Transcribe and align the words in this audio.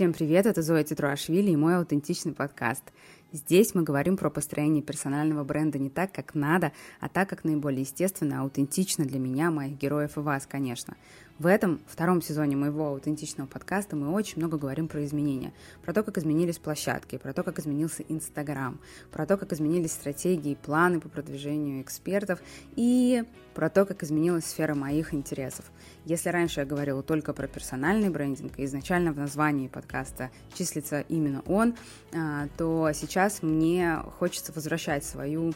Всем 0.00 0.14
привет, 0.14 0.46
это 0.46 0.62
Зоя 0.62 0.82
Титруашвили 0.82 1.50
и 1.50 1.56
мой 1.56 1.76
аутентичный 1.76 2.32
подкаст. 2.32 2.84
Здесь 3.32 3.74
мы 3.74 3.82
говорим 3.82 4.16
про 4.16 4.30
построение 4.30 4.82
персонального 4.82 5.44
бренда 5.44 5.78
не 5.78 5.90
так, 5.90 6.10
как 6.10 6.34
надо, 6.34 6.72
а 7.00 7.10
так, 7.10 7.28
как 7.28 7.44
наиболее 7.44 7.82
естественно, 7.82 8.40
аутентично 8.40 9.04
для 9.04 9.18
меня, 9.18 9.50
моих 9.50 9.76
героев 9.76 10.16
и 10.16 10.20
вас, 10.20 10.46
конечно. 10.46 10.96
В 11.40 11.46
этом 11.46 11.80
втором 11.86 12.20
сезоне 12.20 12.54
моего 12.54 12.88
аутентичного 12.88 13.48
подкаста 13.48 13.96
мы 13.96 14.12
очень 14.12 14.36
много 14.36 14.58
говорим 14.58 14.88
про 14.88 15.02
изменения, 15.06 15.54
про 15.82 15.94
то, 15.94 16.02
как 16.02 16.18
изменились 16.18 16.58
площадки, 16.58 17.16
про 17.16 17.32
то, 17.32 17.42
как 17.42 17.58
изменился 17.58 18.02
Инстаграм, 18.10 18.78
про 19.10 19.24
то, 19.24 19.38
как 19.38 19.54
изменились 19.54 19.92
стратегии, 19.92 20.54
планы 20.54 21.00
по 21.00 21.08
продвижению 21.08 21.80
экспертов 21.80 22.40
и 22.76 23.24
про 23.54 23.70
то, 23.70 23.86
как 23.86 24.02
изменилась 24.02 24.44
сфера 24.44 24.74
моих 24.74 25.14
интересов. 25.14 25.64
Если 26.04 26.28
раньше 26.28 26.60
я 26.60 26.66
говорила 26.66 27.02
только 27.02 27.32
про 27.32 27.48
персональный 27.48 28.10
брендинг, 28.10 28.58
и 28.58 28.66
изначально 28.66 29.10
в 29.10 29.16
названии 29.16 29.68
подкаста 29.68 30.30
числится 30.52 31.00
именно 31.08 31.40
он, 31.46 31.74
а, 32.14 32.48
то 32.58 32.90
сейчас 32.92 33.42
мне 33.42 33.96
хочется 34.18 34.52
возвращать 34.52 35.06
свою 35.06 35.54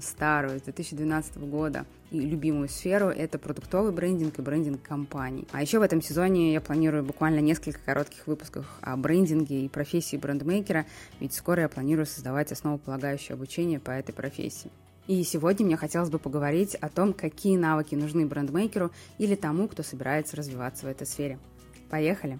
старую, 0.00 0.58
с 0.58 0.62
2012 0.62 1.36
года, 1.38 1.86
и 2.10 2.20
любимую 2.20 2.68
сферу— 2.68 3.08
это 3.08 3.38
продуктовый 3.38 3.92
брендинг 3.92 4.38
и 4.38 4.42
брендинг 4.42 4.82
компаний. 4.82 5.46
А 5.52 5.62
еще 5.62 5.78
в 5.78 5.82
этом 5.82 6.02
сезоне 6.02 6.52
я 6.52 6.60
планирую 6.60 7.04
буквально 7.04 7.40
несколько 7.40 7.80
коротких 7.80 8.26
выпусков 8.26 8.66
о 8.80 8.96
брендинге 8.96 9.64
и 9.64 9.68
профессии 9.68 10.16
брендмейкера, 10.16 10.86
ведь 11.20 11.34
скоро 11.34 11.62
я 11.62 11.68
планирую 11.68 12.06
создавать 12.06 12.52
основополагающее 12.52 13.34
обучение 13.34 13.80
по 13.80 13.90
этой 13.90 14.12
профессии. 14.12 14.70
И 15.06 15.22
сегодня 15.24 15.66
мне 15.66 15.76
хотелось 15.76 16.10
бы 16.10 16.18
поговорить 16.18 16.74
о 16.76 16.88
том, 16.88 17.12
какие 17.12 17.56
навыки 17.56 17.94
нужны 17.94 18.26
брендмейкеру 18.26 18.92
или 19.18 19.34
тому, 19.34 19.66
кто 19.68 19.82
собирается 19.82 20.36
развиваться 20.36 20.86
в 20.86 20.88
этой 20.88 21.06
сфере. 21.06 21.38
Поехали! 21.90 22.38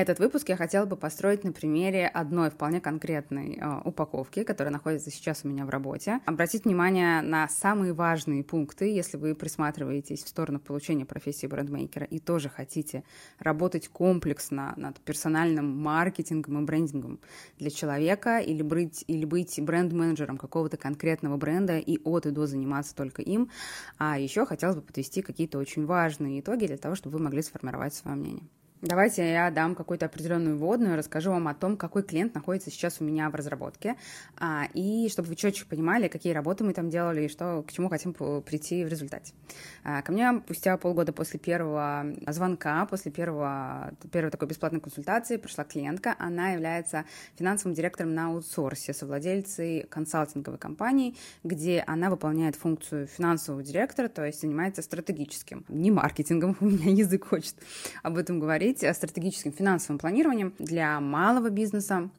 Этот 0.00 0.20
выпуск 0.20 0.48
я 0.48 0.56
хотела 0.56 0.86
бы 0.86 0.96
построить 0.96 1.42
на 1.42 1.50
примере 1.50 2.06
одной 2.06 2.50
вполне 2.50 2.80
конкретной 2.80 3.58
э, 3.60 3.80
упаковки, 3.84 4.44
которая 4.44 4.72
находится 4.72 5.10
сейчас 5.10 5.40
у 5.42 5.48
меня 5.48 5.66
в 5.66 5.70
работе. 5.70 6.20
Обратить 6.24 6.66
внимание 6.66 7.20
на 7.20 7.48
самые 7.48 7.92
важные 7.92 8.44
пункты, 8.44 8.94
если 8.94 9.16
вы 9.16 9.34
присматриваетесь 9.34 10.22
в 10.22 10.28
сторону 10.28 10.60
получения 10.60 11.04
профессии 11.04 11.48
брендмейкера 11.48 12.06
и 12.06 12.20
тоже 12.20 12.48
хотите 12.48 13.02
работать 13.40 13.88
комплексно 13.88 14.72
над 14.76 15.00
персональным 15.00 15.76
маркетингом 15.82 16.62
и 16.62 16.64
брендингом 16.64 17.18
для 17.58 17.70
человека 17.70 18.38
или 18.38 18.62
быть, 18.62 19.02
или 19.08 19.24
быть 19.24 19.60
бренд-менеджером 19.60 20.38
какого-то 20.38 20.76
конкретного 20.76 21.36
бренда 21.38 21.76
и 21.76 21.98
от 22.04 22.24
и 22.24 22.30
до 22.30 22.46
заниматься 22.46 22.94
только 22.94 23.20
им. 23.22 23.50
А 23.98 24.16
еще 24.16 24.46
хотелось 24.46 24.76
бы 24.76 24.82
подвести 24.82 25.22
какие-то 25.22 25.58
очень 25.58 25.86
важные 25.86 26.38
итоги 26.38 26.68
для 26.68 26.78
того, 26.78 26.94
чтобы 26.94 27.18
вы 27.18 27.24
могли 27.24 27.42
сформировать 27.42 27.94
свое 27.94 28.16
мнение. 28.16 28.44
Давайте 28.80 29.28
я 29.28 29.50
дам 29.50 29.74
какую-то 29.74 30.06
определенную 30.06 30.56
вводную, 30.56 30.96
расскажу 30.96 31.32
вам 31.32 31.48
о 31.48 31.54
том, 31.54 31.76
какой 31.76 32.04
клиент 32.04 32.36
находится 32.36 32.70
сейчас 32.70 33.00
у 33.00 33.04
меня 33.04 33.28
в 33.28 33.34
разработке, 33.34 33.96
а, 34.36 34.68
и 34.72 35.08
чтобы 35.10 35.30
вы 35.30 35.34
четче 35.34 35.64
понимали, 35.64 36.06
какие 36.06 36.32
работы 36.32 36.62
мы 36.62 36.72
там 36.74 36.88
делали 36.88 37.24
и 37.24 37.28
что, 37.28 37.64
к 37.66 37.72
чему 37.72 37.88
хотим 37.88 38.12
прийти 38.12 38.84
в 38.84 38.88
результате. 38.88 39.34
А, 39.82 40.02
ко 40.02 40.12
мне 40.12 40.40
спустя 40.44 40.76
полгода 40.76 41.12
после 41.12 41.40
первого 41.40 42.06
звонка, 42.28 42.86
после 42.86 43.10
первого, 43.10 43.94
первой 44.12 44.30
такой 44.30 44.46
бесплатной 44.46 44.80
консультации 44.80 45.38
пришла 45.38 45.64
клиентка. 45.64 46.14
Она 46.16 46.50
является 46.50 47.04
финансовым 47.34 47.74
директором 47.74 48.14
на 48.14 48.28
аутсорсе, 48.28 48.94
совладельцей 48.94 49.86
консалтинговой 49.90 50.58
компании, 50.58 51.16
где 51.42 51.82
она 51.84 52.10
выполняет 52.10 52.54
функцию 52.54 53.08
финансового 53.08 53.64
директора, 53.64 54.06
то 54.06 54.24
есть 54.24 54.40
занимается 54.40 54.82
стратегическим, 54.82 55.64
не 55.68 55.90
маркетингом, 55.90 56.56
у 56.60 56.66
меня 56.66 56.92
язык 56.92 57.26
хочет 57.26 57.56
об 58.04 58.18
этом 58.18 58.38
говорить, 58.38 58.67
говорить 58.68 58.84
о 58.84 58.94
стратегическом 58.94 59.52
финансовом 59.52 59.98
планировании 59.98 60.52
для 60.58 61.00
малого 61.00 61.50
бизнеса, 61.50 62.10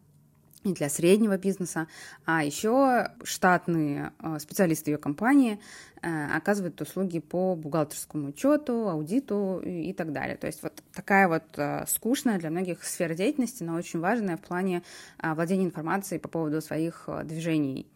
и 0.66 0.74
для 0.74 0.90
среднего 0.90 1.38
бизнеса, 1.38 1.88
а 2.26 2.44
еще 2.44 3.12
штатные 3.24 4.12
э, 4.22 4.40
специалисты 4.40 4.92
ее 4.92 4.98
компании 4.98 5.58
э, 6.02 6.36
оказывают 6.36 6.82
услуги 6.82 7.20
по 7.20 7.56
бухгалтерскому 7.56 8.28
учету, 8.28 8.90
аудиту 8.90 9.62
и 9.64 9.94
так 9.94 10.12
далее. 10.12 10.36
То 10.36 10.48
есть 10.48 10.62
вот 10.62 10.84
такая 10.94 11.30
вот 11.30 11.46
э, 11.56 11.86
скучная 11.88 12.40
для 12.40 12.50
многих 12.50 12.84
сфера 12.84 13.14
деятельности, 13.14 13.64
но 13.64 13.76
очень 13.76 14.02
важная 14.02 14.36
в 14.36 14.42
плане 14.42 14.84
владения 15.24 15.64
информацией 15.64 16.20
по 16.20 16.28
поводу 16.28 16.60
своих 16.60 17.08
движений 17.24 17.88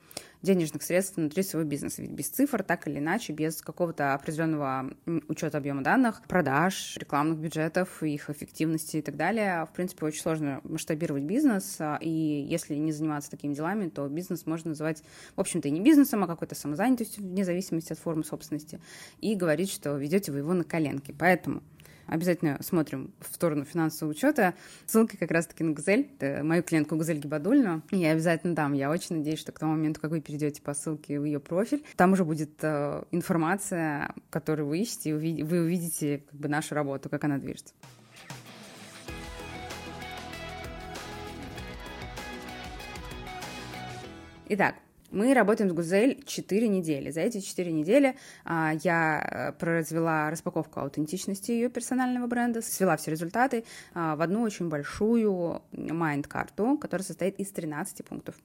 денежных 0.42 0.84
средств 0.84 1.18
внутри 1.18 1.42
своего 1.42 1.68
бизнеса. 1.68 2.02
Ведь 2.02 2.12
без 2.12 2.28
цифр, 2.28 2.64
так 2.64 2.88
или 2.88 3.00
иначе, 3.00 3.34
без 3.34 3.62
какого-то 3.62 4.14
определенного 4.14 4.94
учета 5.28 5.58
объема 5.58 5.84
данных, 5.84 6.22
продаж, 6.28 6.98
рекламных 6.98 7.40
бюджетов, 7.40 8.04
их 8.04 8.30
эффективности 8.30 8.98
и 8.98 9.02
так 9.02 9.16
далее, 9.16 9.66
в 9.66 9.74
принципе, 9.74 10.06
очень 10.06 10.22
сложно 10.22 10.60
масштабировать 10.64 11.24
бизнес. 11.24 11.78
А, 11.80 11.98
и 12.02 12.10
если 12.10 12.76
не 12.76 12.92
заниматься 12.92 13.32
такими 13.32 13.54
делами, 13.54 13.90
то 13.90 14.08
бизнес 14.08 14.46
можно 14.46 14.70
называть, 14.70 15.02
в 15.36 15.40
общем-то, 15.40 15.70
не 15.70 15.80
бизнесом, 15.80 16.24
а 16.24 16.28
какой-то 16.28 16.56
самозанятостью, 16.56 17.24
вне 17.24 17.46
зависимости 17.46 17.94
от 17.94 18.00
формы 18.00 18.26
собственности, 18.26 18.82
и 19.22 19.36
говорить, 19.36 19.72
что 19.72 19.96
ведете 19.96 20.32
вы 20.32 20.40
его 20.40 20.54
на 20.54 20.66
коленке. 20.66 21.14
Поэтому 21.18 21.64
Обязательно 22.08 22.58
смотрим 22.62 23.14
в 23.20 23.34
сторону 23.34 23.66
финансового 23.66 24.12
учета. 24.12 24.54
Ссылки 24.86 25.16
как 25.16 25.32
раз-таки 25.32 25.64
на 25.64 25.74
Газель, 25.74 26.10
это 26.20 26.44
мою 26.44 26.64
клиентку 26.64 26.96
Газель 26.96 27.20
Гибадульну. 27.20 27.82
Я 27.92 28.12
обязательно 28.12 28.56
дам. 28.56 28.74
Я 28.74 28.92
очень 28.92 29.18
надеюсь, 29.18 29.40
что 29.40 29.52
к 29.52 29.60
тому 29.60 29.74
моменту, 29.74 30.02
как 30.02 30.12
вы 30.12 30.22
перейдете 30.22 30.62
по 30.62 30.74
ссылке 30.74 31.20
в 31.20 31.26
ее 31.26 31.40
профиль, 31.40 31.84
там 31.96 32.14
уже 32.14 32.26
будет 32.26 32.52
э, 32.62 33.04
информация, 33.12 34.14
которую 34.30 34.68
вы 34.68 34.80
ищете, 34.80 35.12
и 35.12 35.44
вы 35.44 35.62
увидите 35.62 36.24
как 36.30 36.40
бы 36.40 36.48
нашу 36.48 36.76
работу, 36.76 37.10
как 37.10 37.24
она 37.24 37.38
движется. 37.38 37.74
Итак, 44.50 44.76
мы 45.14 45.34
работаем 45.34 45.70
с 45.70 45.74
Гузель 45.74 46.24
4 46.26 46.68
недели. 46.68 47.12
За 47.12 47.22
эти 47.22 47.40
4 47.40 47.72
недели 47.72 48.16
а, 48.44 48.74
я 48.84 49.22
э, 49.22 49.52
произвела 49.54 50.30
распаковку 50.32 50.80
аутентичности 50.80 51.52
ее 51.52 51.70
персонального 51.70 52.28
бренда, 52.28 52.62
свела 52.62 52.98
все 52.98 53.12
результаты 53.12 53.64
а, 53.94 54.16
в 54.16 54.22
одну 54.22 54.42
очень 54.42 54.70
большую 54.70 55.62
майнд-карту, 55.72 56.78
которая 56.80 57.06
состоит 57.06 57.40
из 57.40 57.52
13 57.52 58.06
пунктов. 58.06 58.36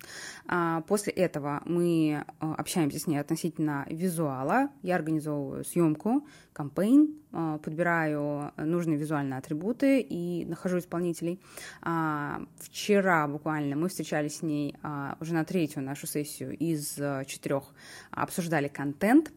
А, 0.47 0.83
после 0.83 1.12
этого 1.12 1.62
мы 1.65 2.25
а, 2.39 2.55
общаемся 2.55 2.99
с 2.99 3.07
ней 3.07 3.17
относительно 3.17 3.87
визуала. 3.89 4.69
Я 4.83 4.97
организовываю 4.97 5.65
съемку, 5.65 6.27
кампейн, 6.53 7.15
подбираю 7.31 8.53
нужные 8.56 8.97
визуальные 8.97 9.39
атрибуты 9.39 10.00
и 10.00 10.44
нахожу 10.47 10.78
исполнителей. 10.78 11.41
А, 11.83 12.43
вчера 12.59 13.27
буквально 13.28 13.77
мы 13.77 13.89
встречались 13.89 14.39
с 14.39 14.43
ней 14.43 14.75
а, 14.83 15.16
уже 15.21 15.34
на 15.34 15.44
третью 15.44 15.83
нашу 15.83 16.06
сессию 16.06 16.56
из 16.56 16.99
четырех 17.27 17.65
обсуждали 18.11 18.69
контент. 18.69 19.33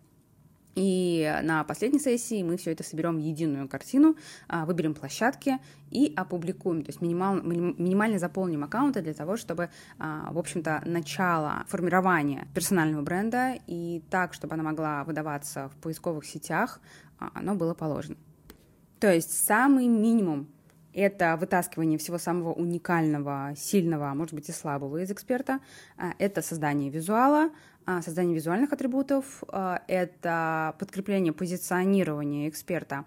И 0.75 1.39
на 1.43 1.63
последней 1.63 1.99
сессии 1.99 2.43
мы 2.43 2.57
все 2.57 2.71
это 2.71 2.83
соберем 2.83 3.17
в 3.17 3.19
единую 3.19 3.67
картину, 3.67 4.15
а, 4.47 4.65
выберем 4.65 4.93
площадки 4.93 5.59
и 5.89 6.13
опубликуем. 6.15 6.83
То 6.83 6.89
есть 6.89 7.01
минимал, 7.01 7.41
минимально 7.41 8.19
заполним 8.19 8.63
аккаунты 8.63 9.01
для 9.01 9.13
того, 9.13 9.35
чтобы, 9.35 9.69
а, 9.99 10.31
в 10.31 10.37
общем-то, 10.37 10.83
начало 10.85 11.65
формирования 11.67 12.47
персонального 12.53 13.01
бренда 13.01 13.55
и 13.67 14.01
так, 14.09 14.33
чтобы 14.33 14.53
она 14.53 14.63
могла 14.63 15.03
выдаваться 15.03 15.69
в 15.69 15.75
поисковых 15.81 16.25
сетях, 16.25 16.79
а, 17.19 17.31
оно 17.33 17.55
было 17.55 17.73
положено. 17.73 18.15
То 18.99 19.13
есть 19.13 19.45
самый 19.45 19.87
минимум 19.87 20.47
это 20.93 21.37
вытаскивание 21.37 21.97
всего 21.97 22.17
самого 22.17 22.53
уникального, 22.53 23.53
сильного, 23.57 24.13
может 24.13 24.33
быть 24.33 24.49
и 24.49 24.51
слабого 24.51 25.01
из 25.01 25.09
эксперта, 25.09 25.59
это 26.19 26.41
создание 26.41 26.89
визуала, 26.89 27.49
создание 28.01 28.35
визуальных 28.35 28.73
атрибутов, 28.73 29.43
это 29.87 30.75
подкрепление 30.79 31.33
позиционирования 31.33 32.49
эксперта 32.49 33.05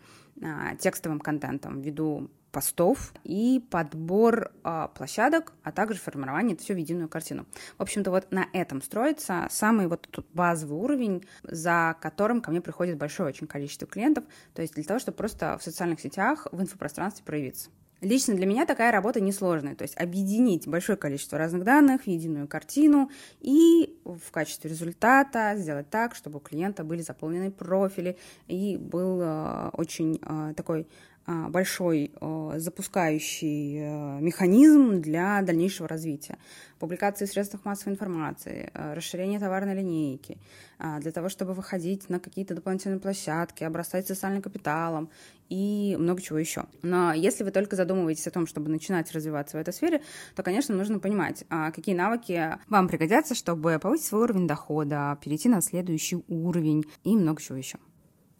текстовым 0.78 1.20
контентом 1.20 1.80
ввиду 1.80 2.30
постов 2.50 3.12
и 3.24 3.64
подбор 3.70 4.52
площадок, 4.94 5.52
а 5.64 5.72
также 5.72 5.98
формирование 5.98 6.54
это 6.54 6.62
все 6.62 6.74
в 6.74 6.76
единую 6.76 7.08
картину. 7.08 7.46
В 7.78 7.82
общем-то, 7.82 8.12
вот 8.12 8.30
на 8.30 8.46
этом 8.52 8.80
строится 8.80 9.48
самый 9.50 9.88
вот 9.88 10.06
тут 10.10 10.26
базовый 10.32 10.78
уровень, 10.78 11.24
за 11.42 11.96
которым 12.00 12.40
ко 12.40 12.52
мне 12.52 12.60
приходит 12.60 12.96
большое 12.96 13.30
очень 13.30 13.48
количество 13.48 13.88
клиентов, 13.88 14.24
то 14.54 14.62
есть 14.62 14.74
для 14.74 14.84
того, 14.84 15.00
чтобы 15.00 15.16
просто 15.16 15.58
в 15.58 15.64
социальных 15.64 16.00
сетях, 16.00 16.46
в 16.52 16.60
инфопространстве 16.60 17.24
проявиться. 17.24 17.70
Лично 18.00 18.34
для 18.34 18.44
меня 18.44 18.66
такая 18.66 18.92
работа 18.92 19.20
несложная, 19.20 19.74
то 19.74 19.82
есть 19.82 19.96
объединить 19.96 20.68
большое 20.68 20.98
количество 20.98 21.38
разных 21.38 21.64
данных 21.64 22.02
в 22.02 22.06
единую 22.06 22.46
картину 22.46 23.10
и 23.40 23.98
в 24.04 24.30
качестве 24.30 24.68
результата 24.68 25.54
сделать 25.56 25.88
так, 25.88 26.14
чтобы 26.14 26.36
у 26.36 26.40
клиента 26.40 26.84
были 26.84 27.00
заполнены 27.00 27.50
профили. 27.50 28.18
И 28.46 28.76
был 28.76 29.20
э, 29.22 29.70
очень 29.72 30.20
э, 30.22 30.54
такой 30.54 30.86
большой 31.26 32.12
запускающий 32.56 33.78
э, 33.78 34.20
механизм 34.20 35.00
для 35.00 35.40
дальнейшего 35.42 35.88
развития. 35.88 36.38
Публикации 36.78 37.24
в 37.24 37.30
средствах 37.30 37.64
массовой 37.64 37.94
информации, 37.94 38.70
расширение 38.74 39.40
товарной 39.40 39.74
линейки, 39.74 40.38
а, 40.78 41.00
для 41.00 41.12
того, 41.12 41.28
чтобы 41.28 41.54
выходить 41.54 42.08
на 42.08 42.20
какие-то 42.20 42.54
дополнительные 42.54 43.00
площадки, 43.00 43.64
обрастать 43.64 44.06
социальным 44.06 44.42
капиталом 44.42 45.08
и 45.48 45.96
много 45.98 46.20
чего 46.20 46.38
еще. 46.38 46.66
Но 46.82 47.12
если 47.12 47.44
вы 47.44 47.52
только 47.52 47.76
задумываетесь 47.76 48.26
о 48.26 48.30
том, 48.30 48.46
чтобы 48.46 48.68
начинать 48.70 49.10
развиваться 49.12 49.56
в 49.56 49.60
этой 49.60 49.72
сфере, 49.72 50.02
то, 50.34 50.42
конечно, 50.42 50.74
нужно 50.74 50.98
понимать, 50.98 51.44
а, 51.48 51.70
какие 51.70 51.94
навыки 51.94 52.58
вам 52.68 52.88
пригодятся, 52.88 53.34
чтобы 53.34 53.78
повысить 53.78 54.06
свой 54.06 54.22
уровень 54.22 54.46
дохода, 54.46 55.18
перейти 55.22 55.48
на 55.48 55.60
следующий 55.62 56.22
уровень 56.28 56.84
и 57.04 57.16
много 57.16 57.40
чего 57.40 57.56
еще. 57.56 57.78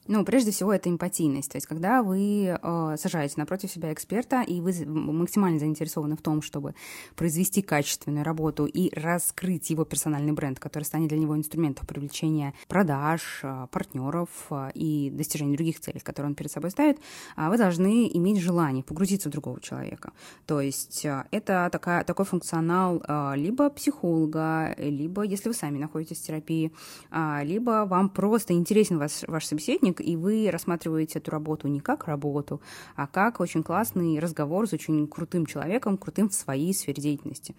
Ну, 0.07 0.25
прежде 0.25 0.51
всего, 0.51 0.73
это 0.73 0.91
эмпатийность. 0.91 1.51
То 1.53 1.57
есть, 1.57 1.67
когда 1.67 2.03
вы 2.03 2.59
э, 2.61 2.97
сажаете 2.99 3.35
напротив 3.39 3.71
себя 3.71 3.93
эксперта, 3.93 4.43
и 4.43 4.61
вы 4.61 4.75
максимально 4.87 5.59
заинтересованы 5.59 6.17
в 6.17 6.23
том, 6.23 6.43
чтобы 6.43 6.75
произвести 7.17 7.63
качественную 7.63 8.25
работу 8.25 8.67
и 8.67 8.95
раскрыть 8.95 9.71
его 9.71 9.85
персональный 9.85 10.33
бренд, 10.33 10.61
который 10.61 10.85
станет 10.85 11.09
для 11.09 11.19
него 11.19 11.37
инструментом 11.37 11.87
привлечения 11.87 12.53
продаж, 12.69 13.41
э, 13.43 13.67
партнеров 13.71 14.29
э, 14.51 14.71
и 14.75 15.11
достижения 15.11 15.57
других 15.57 15.81
целей, 15.81 16.01
которые 16.01 16.31
он 16.31 16.35
перед 16.35 16.51
собой 16.51 16.71
ставит, 16.71 16.99
э, 17.37 17.49
вы 17.49 17.57
должны 17.57 18.09
иметь 18.15 18.39
желание 18.41 18.85
погрузиться 18.85 19.29
в 19.29 19.33
другого 19.33 19.61
человека. 19.61 20.13
То 20.47 20.61
есть, 20.61 21.07
это 21.31 21.69
такая, 21.73 22.05
такой 22.05 22.25
функционал 22.25 23.03
э, 23.07 23.33
либо 23.37 23.71
психолога, 23.71 24.75
либо, 24.79 25.23
если 25.23 25.49
вы 25.49 25.55
сами 25.55 25.79
находитесь 25.79 26.19
в 26.19 26.27
терапии, 26.27 26.73
э, 27.11 27.41
либо 27.45 27.87
вам 27.87 28.09
просто 28.09 28.53
интересен 28.53 28.99
ваш, 28.99 29.23
ваш 29.27 29.47
собеседник, 29.47 29.94
художник, 29.95 30.01
и 30.01 30.17
вы 30.17 30.51
рассматриваете 30.51 31.19
эту 31.19 31.31
работу 31.31 31.69
не 31.69 31.81
как 31.81 32.07
работу, 32.07 32.61
а 32.97 33.07
как 33.07 33.41
очень 33.41 33.63
классный 33.63 34.19
разговор 34.19 34.69
с 34.69 34.73
очень 34.73 35.07
крутым 35.07 35.47
человеком, 35.47 35.97
крутым 35.97 36.29
в 36.29 36.35
своей 36.35 36.73
сфере 36.75 37.03
деятельности. 37.03 37.55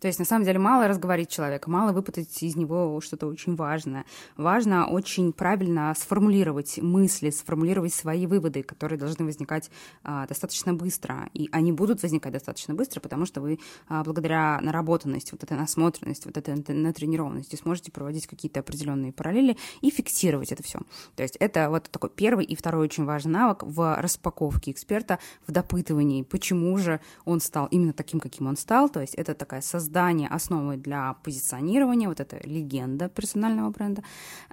То 0.00 0.06
есть, 0.06 0.18
на 0.18 0.24
самом 0.24 0.44
деле, 0.44 0.58
мало 0.58 0.88
разговорить 0.88 1.28
человека, 1.28 1.68
мало 1.70 1.92
выпутать 1.92 2.42
из 2.42 2.56
него 2.56 3.00
что-то 3.02 3.26
очень 3.26 3.54
важное. 3.54 4.06
Важно 4.36 4.86
очень 4.86 5.32
правильно 5.32 5.94
сформулировать 5.96 6.78
мысли, 6.78 7.28
сформулировать 7.30 7.92
свои 7.92 8.26
выводы, 8.26 8.62
которые 8.62 8.98
должны 8.98 9.26
возникать 9.26 9.70
а, 10.02 10.26
достаточно 10.26 10.72
быстро. 10.72 11.28
И 11.34 11.50
они 11.52 11.72
будут 11.72 12.02
возникать 12.02 12.32
достаточно 12.32 12.74
быстро, 12.74 13.00
потому 13.00 13.26
что 13.26 13.42
вы 13.42 13.58
а, 13.88 14.02
благодаря 14.02 14.58
наработанности, 14.62 15.32
вот 15.32 15.42
этой 15.42 15.56
насмотренности, 15.56 16.26
вот 16.26 16.36
этой 16.38 16.54
натренированности 16.74 17.56
сможете 17.56 17.92
проводить 17.92 18.26
какие-то 18.26 18.60
определенные 18.60 19.12
параллели 19.12 19.58
и 19.82 19.90
фиксировать 19.90 20.50
это 20.50 20.62
все. 20.62 20.80
То 21.14 21.22
есть 21.22 21.36
это 21.36 21.68
вот 21.68 21.90
такой 21.90 22.08
первый 22.08 22.46
и 22.46 22.56
второй 22.56 22.84
очень 22.84 23.04
важный 23.04 23.32
навык 23.32 23.64
в 23.64 23.96
распаковке 24.00 24.70
эксперта, 24.70 25.18
в 25.46 25.52
допытывании, 25.52 26.22
почему 26.22 26.76
же 26.78 27.00
он 27.26 27.40
стал 27.40 27.66
именно 27.66 27.92
таким, 27.92 28.18
каким 28.18 28.46
он 28.46 28.56
стал. 28.56 28.88
То 28.88 29.00
есть 29.00 29.14
это 29.14 29.34
такая 29.34 29.60
создание 29.60 29.89
создание 29.90 30.28
основы 30.28 30.76
для 30.76 31.14
позиционирования, 31.24 32.08
вот 32.08 32.20
эта 32.20 32.38
легенда 32.48 33.08
персонального 33.08 33.70
бренда. 33.70 34.02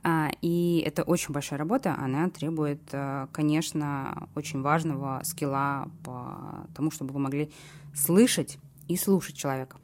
А, 0.04 0.31
и 0.42 0.84
это 0.84 1.04
очень 1.04 1.31
большая 1.31 1.60
работа, 1.60 1.95
она 2.00 2.28
требует, 2.30 2.81
э, 2.92 3.28
конечно, 3.31 4.28
очень 4.36 4.63
важного 4.63 5.22
скилла 5.24 5.89
по 6.04 6.68
тому, 6.75 6.89
чтобы 6.89 7.13
вы 7.13 7.19
могли 7.19 7.51
слышать 7.94 8.57
и 8.88 8.98
слушать 8.98 9.36
человека. 9.38 9.78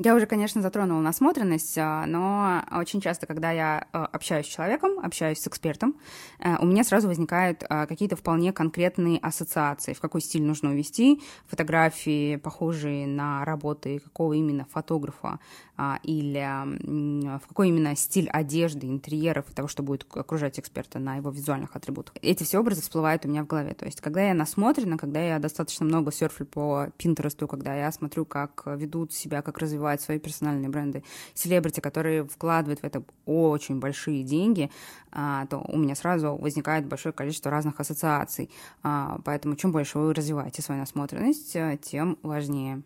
Я 0.00 0.14
уже, 0.14 0.26
конечно, 0.26 0.62
затронула 0.62 1.00
насмотренность, 1.00 1.76
а, 1.76 2.06
но 2.06 2.62
очень 2.70 3.00
часто, 3.00 3.26
когда 3.26 3.50
я 3.50 3.88
а, 3.92 4.06
общаюсь 4.06 4.46
с 4.46 4.48
человеком, 4.48 5.00
общаюсь 5.00 5.40
с 5.40 5.48
экспертом, 5.48 5.96
э, 6.38 6.54
у 6.60 6.66
меня 6.66 6.84
сразу 6.84 7.08
возникают 7.08 7.64
а, 7.68 7.84
какие-то 7.86 8.14
вполне 8.14 8.52
конкретные 8.52 9.18
ассоциации, 9.18 9.94
в 9.94 10.00
какой 10.00 10.20
стиль 10.20 10.44
нужно 10.44 10.70
увести, 10.70 11.20
фотографии, 11.48 12.36
похожие 12.36 13.08
на 13.08 13.44
работы 13.44 13.98
какого 13.98 14.34
именно 14.34 14.66
фотографа 14.70 15.40
или 16.02 17.38
в 17.38 17.46
какой 17.46 17.68
именно 17.68 17.94
стиль 17.94 18.28
одежды, 18.30 18.88
интерьеров 18.88 19.44
того, 19.54 19.68
что 19.68 19.84
будет 19.84 20.04
окружать 20.12 20.58
эксперта 20.58 20.98
на 20.98 21.16
его 21.16 21.30
визуальных 21.30 21.76
атрибутах. 21.76 22.16
Эти 22.20 22.42
все 22.42 22.58
образы 22.58 22.82
всплывают 22.82 23.24
у 23.24 23.28
меня 23.28 23.44
в 23.44 23.46
голове. 23.46 23.74
То 23.74 23.84
есть, 23.84 24.00
когда 24.00 24.22
я 24.22 24.34
насмотрена, 24.34 24.98
когда 24.98 25.20
я 25.20 25.38
достаточно 25.38 25.86
много 25.86 26.10
серфлю 26.10 26.46
по 26.46 26.88
Пинтересту, 26.96 27.46
когда 27.46 27.76
я 27.76 27.92
смотрю, 27.92 28.24
как 28.24 28.64
ведут 28.66 29.12
себя, 29.12 29.40
как 29.40 29.58
развиваются 29.58 29.87
развивать 29.88 30.00
свои 30.00 30.18
персональные 30.18 30.68
бренды, 30.68 31.02
селебрити, 31.34 31.80
которые 31.80 32.24
вкладывают 32.24 32.80
в 32.80 32.84
это 32.84 33.02
очень 33.26 33.80
большие 33.80 34.22
деньги, 34.22 34.70
а, 35.10 35.46
то 35.46 35.64
у 35.68 35.78
меня 35.78 35.94
сразу 35.94 36.36
возникает 36.36 36.86
большое 36.86 37.12
количество 37.12 37.50
разных 37.50 37.80
ассоциаций. 37.80 38.50
А, 38.82 39.18
поэтому 39.24 39.56
чем 39.56 39.72
больше 39.72 39.98
вы 39.98 40.14
развиваете 40.14 40.62
свою 40.62 40.80
насмотренность, 40.80 41.56
э, 41.56 41.78
тем 41.82 42.18
важнее. 42.22 42.82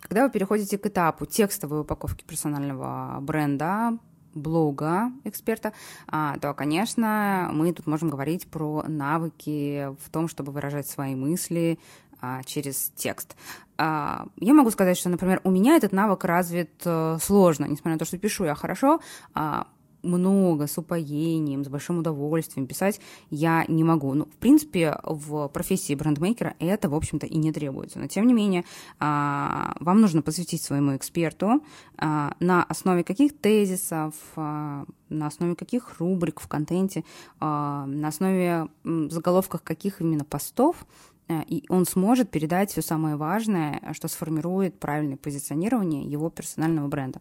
Когда 0.00 0.24
вы 0.24 0.30
переходите 0.30 0.78
к 0.78 0.86
этапу 0.86 1.26
текстовой 1.26 1.80
упаковки 1.80 2.24
персонального 2.24 3.18
бренда, 3.20 3.98
блога 4.34 5.12
эксперта, 5.24 5.72
а, 6.08 6.38
то, 6.38 6.54
конечно, 6.54 7.50
мы 7.52 7.72
тут 7.72 7.86
можем 7.86 8.10
говорить 8.10 8.46
про 8.48 8.82
навыки 8.88 9.88
в 10.00 10.10
том, 10.10 10.26
чтобы 10.26 10.52
выражать 10.52 10.88
свои 10.88 11.14
мысли, 11.14 11.78
а, 12.22 12.44
через 12.44 12.92
текст. 12.94 13.36
А, 13.76 14.26
я 14.38 14.54
могу 14.54 14.70
сказать, 14.70 14.96
что, 14.96 15.08
например, 15.08 15.40
у 15.42 15.50
меня 15.50 15.76
этот 15.76 15.90
навык 15.90 16.24
развит 16.24 16.70
а, 16.84 17.18
сложно, 17.20 17.64
несмотря 17.64 17.94
на 17.94 17.98
то, 17.98 18.04
что 18.04 18.16
пишу 18.16 18.44
я 18.44 18.54
хорошо, 18.54 19.00
а, 19.34 19.66
много, 20.04 20.68
с 20.68 20.78
упоением, 20.78 21.64
с 21.64 21.68
большим 21.68 21.98
удовольствием 21.98 22.68
писать 22.68 23.00
я 23.30 23.64
не 23.66 23.82
могу. 23.82 24.14
Ну, 24.14 24.26
в 24.26 24.36
принципе, 24.36 24.98
в 25.02 25.48
профессии 25.48 25.94
брендмейкера 25.94 26.54
это, 26.60 26.88
в 26.88 26.94
общем-то, 26.94 27.26
и 27.26 27.36
не 27.36 27.52
требуется. 27.52 27.98
Но, 27.98 28.06
тем 28.06 28.26
не 28.26 28.34
менее, 28.34 28.64
вам 28.98 30.00
нужно 30.00 30.20
посвятить 30.22 30.60
своему 30.60 30.96
эксперту 30.96 31.62
на 31.98 32.64
основе 32.68 33.04
каких 33.04 33.38
тезисов, 33.38 34.14
на 34.34 34.86
основе 35.08 35.54
каких 35.54 36.00
рубрик 36.00 36.40
в 36.40 36.48
контенте, 36.48 37.04
на 37.38 38.08
основе 38.08 38.66
заголовках 38.82 39.62
каких 39.62 40.00
именно 40.00 40.24
постов 40.24 40.84
Э, 40.84 41.11
и 41.28 41.64
он 41.68 41.86
сможет 41.86 42.30
передать 42.30 42.70
все 42.70 42.82
самое 42.82 43.16
важное, 43.16 43.80
что 43.92 44.08
сформирует 44.08 44.78
правильное 44.78 45.16
позиционирование 45.16 46.04
его 46.04 46.30
персонального 46.30 46.88
бренда. 46.88 47.20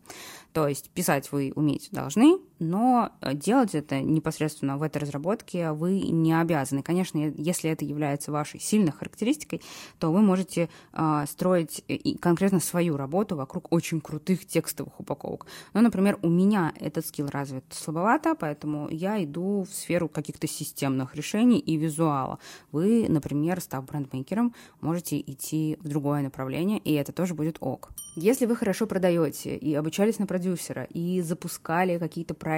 То 0.54 0.68
есть 0.68 0.90
писать 0.90 1.32
вы 1.32 1.54
уметь 1.56 1.90
должны, 1.92 2.40
но 2.62 3.12
э, 3.22 3.34
делать 3.34 3.74
это 3.74 4.00
непосредственно 4.00 4.78
в 4.78 4.84
этой 4.84 5.00
разработке 5.00 5.72
вы 5.72 6.00
не 6.00 6.40
обязаны. 6.40 6.84
Конечно, 6.84 7.18
если 7.18 7.72
это 7.72 7.84
является 7.86 8.32
вашей 8.32 8.60
сильной 8.60 8.92
характеристикой, 8.92 9.62
то 9.98 10.12
вы 10.12 10.22
можете 10.22 10.70
э, 10.94 11.26
строить 11.28 11.84
конкретно 12.22 12.60
свою 12.60 12.98
работу 12.98 13.36
вокруг 13.36 13.74
очень 13.74 14.00
крутых 14.00 14.46
текстовых 14.46 15.00
упаковок. 15.00 15.48
Ну, 15.74 15.82
например, 15.82 16.20
у 16.22 16.30
меня 16.30 16.72
этот 16.80 17.06
скилл 17.08 17.28
развит 17.28 17.66
слабовато, 17.72 18.36
поэтому 18.36 18.88
я 18.90 19.24
иду 19.24 19.64
в 19.64 19.74
сферу 19.74 20.08
каких-то 20.08 20.48
системных 20.48 21.16
решений 21.16 21.58
и 21.58 21.78
визуала. 21.78 22.38
Вы, 22.72 23.08
например, 23.10 23.60
став 23.60 23.86
брендмейкером, 23.86 24.54
можете 24.82 25.20
идти 25.20 25.80
в 25.82 25.88
другое 25.88 26.22
направление, 26.22 26.78
и 26.78 26.94
это 26.94 27.12
тоже 27.12 27.34
будет 27.34 27.58
ок. 27.60 27.90
Если 28.16 28.46
вы 28.46 28.56
хорошо 28.56 28.86
продаете 28.86 29.56
и 29.56 29.74
обучались 29.74 30.20
на 30.20 30.28
продюсера, 30.28 30.84
и 30.84 31.22
запускали 31.22 31.98
какие-то 31.98 32.36
проекты, 32.36 32.51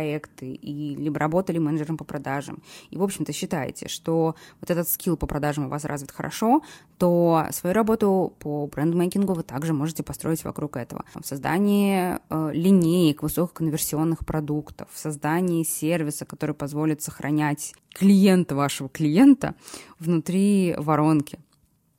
и 0.45 0.95
либо 0.95 1.19
работали 1.19 1.57
менеджером 1.57 1.97
по 1.97 2.03
продажам, 2.03 2.61
и, 2.89 2.97
в 2.97 3.03
общем-то, 3.03 3.33
считаете, 3.33 3.87
что 3.87 4.35
вот 4.61 4.69
этот 4.69 4.87
скилл 4.87 5.17
по 5.17 5.27
продажам 5.27 5.65
у 5.65 5.69
вас 5.69 5.85
развит 5.85 6.11
хорошо, 6.11 6.61
то 6.97 7.45
свою 7.51 7.73
работу 7.73 8.33
по 8.39 8.67
брендмейкингу 8.67 9.33
вы 9.33 9.43
также 9.43 9.73
можете 9.73 10.03
построить 10.03 10.43
вокруг 10.43 10.77
этого. 10.77 11.03
В 11.15 11.25
создании 11.25 12.17
э, 12.29 12.51
линеек 12.53 13.23
высококонверсионных 13.23 14.25
продуктов, 14.25 14.87
в 14.91 14.97
создании 14.97 15.63
сервиса, 15.63 16.25
который 16.25 16.55
позволит 16.55 17.01
сохранять 17.01 17.73
клиента 17.93 18.55
вашего 18.55 18.89
клиента 18.89 19.55
внутри 19.99 20.75
воронки. 20.77 21.39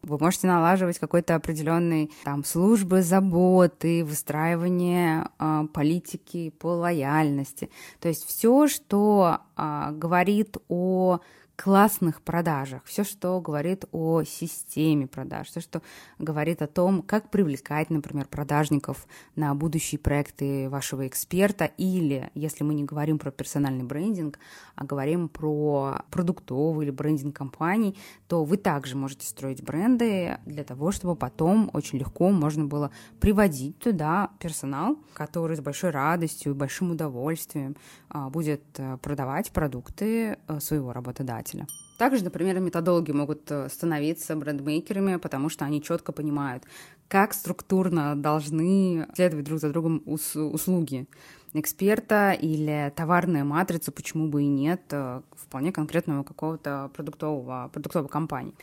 Вы 0.04 0.18
можете 0.18 0.46
налаживать 0.46 0.98
какой-то 0.98 1.34
определенный 1.34 2.10
там 2.24 2.44
службы 2.44 3.02
заботы, 3.02 4.04
выстраивание 4.04 5.28
э, 5.38 5.66
политики 5.72 6.50
по 6.50 6.68
лояльности. 6.68 7.70
То 8.00 8.08
есть 8.08 8.26
все, 8.26 8.68
что 8.68 9.38
э, 9.56 9.90
говорит 9.92 10.56
о 10.68 11.20
классных 11.56 12.20
продажах, 12.22 12.82
все, 12.84 13.04
что 13.04 13.40
говорит 13.40 13.84
о 13.92 14.24
системе 14.24 15.06
продаж, 15.06 15.48
все, 15.48 15.60
что 15.60 15.82
говорит 16.18 16.62
о 16.62 16.66
том, 16.66 17.02
как 17.02 17.30
привлекать, 17.30 17.90
например, 17.90 18.26
продажников 18.26 19.06
на 19.36 19.54
будущие 19.54 19.98
проекты 19.98 20.68
вашего 20.68 21.06
эксперта, 21.06 21.66
или, 21.76 22.30
если 22.34 22.64
мы 22.64 22.74
не 22.74 22.84
говорим 22.84 23.18
про 23.18 23.30
персональный 23.30 23.84
брендинг, 23.84 24.38
а 24.74 24.84
говорим 24.84 25.28
про 25.28 26.02
продуктовый 26.10 26.86
или 26.86 26.90
брендинг 26.90 27.36
компаний, 27.36 27.96
то 28.26 28.44
вы 28.44 28.56
также 28.56 28.96
можете 28.96 29.26
строить 29.26 29.62
бренды 29.62 30.38
для 30.46 30.64
того, 30.64 30.90
чтобы 30.90 31.14
потом 31.14 31.70
очень 31.72 31.98
легко 31.98 32.30
можно 32.30 32.64
было 32.64 32.90
приводить 33.20 33.78
туда 33.78 34.30
персонал, 34.40 34.98
который 35.12 35.56
с 35.56 35.60
большой 35.60 35.90
радостью 35.90 36.52
и 36.52 36.56
большим 36.56 36.90
удовольствием 36.90 37.76
а, 38.08 38.28
будет 38.28 38.62
э, 38.78 38.98
продавать 38.98 39.52
продукты 39.52 40.38
э, 40.46 40.60
своего 40.60 40.92
работодателя 40.92 41.43
покупателя. 41.44 41.66
Также, 41.98 42.24
например, 42.24 42.58
методологи 42.58 43.12
могут 43.12 43.50
э, 43.50 43.68
становиться 43.68 44.34
брендмейкерами, 44.34 45.16
потому 45.16 45.48
что 45.48 45.64
они 45.64 45.80
четко 45.80 46.12
понимают, 46.12 46.64
как 47.08 47.34
структурно 47.34 48.16
должны 48.16 49.06
следовать 49.14 49.44
друг 49.44 49.60
за 49.60 49.70
другом 49.70 50.02
услуги 50.04 51.06
эксперта 51.54 52.32
или 52.32 52.92
товарная 52.96 53.44
матрица, 53.44 53.92
почему 53.92 54.28
бы 54.28 54.42
и 54.42 54.46
нет, 54.46 54.82
э, 54.90 55.22
вполне 55.36 55.72
конкретного 55.72 56.24
какого-то 56.24 56.90
продуктового, 56.94 57.70
продуктовой 57.72 58.08
компании. 58.08 58.54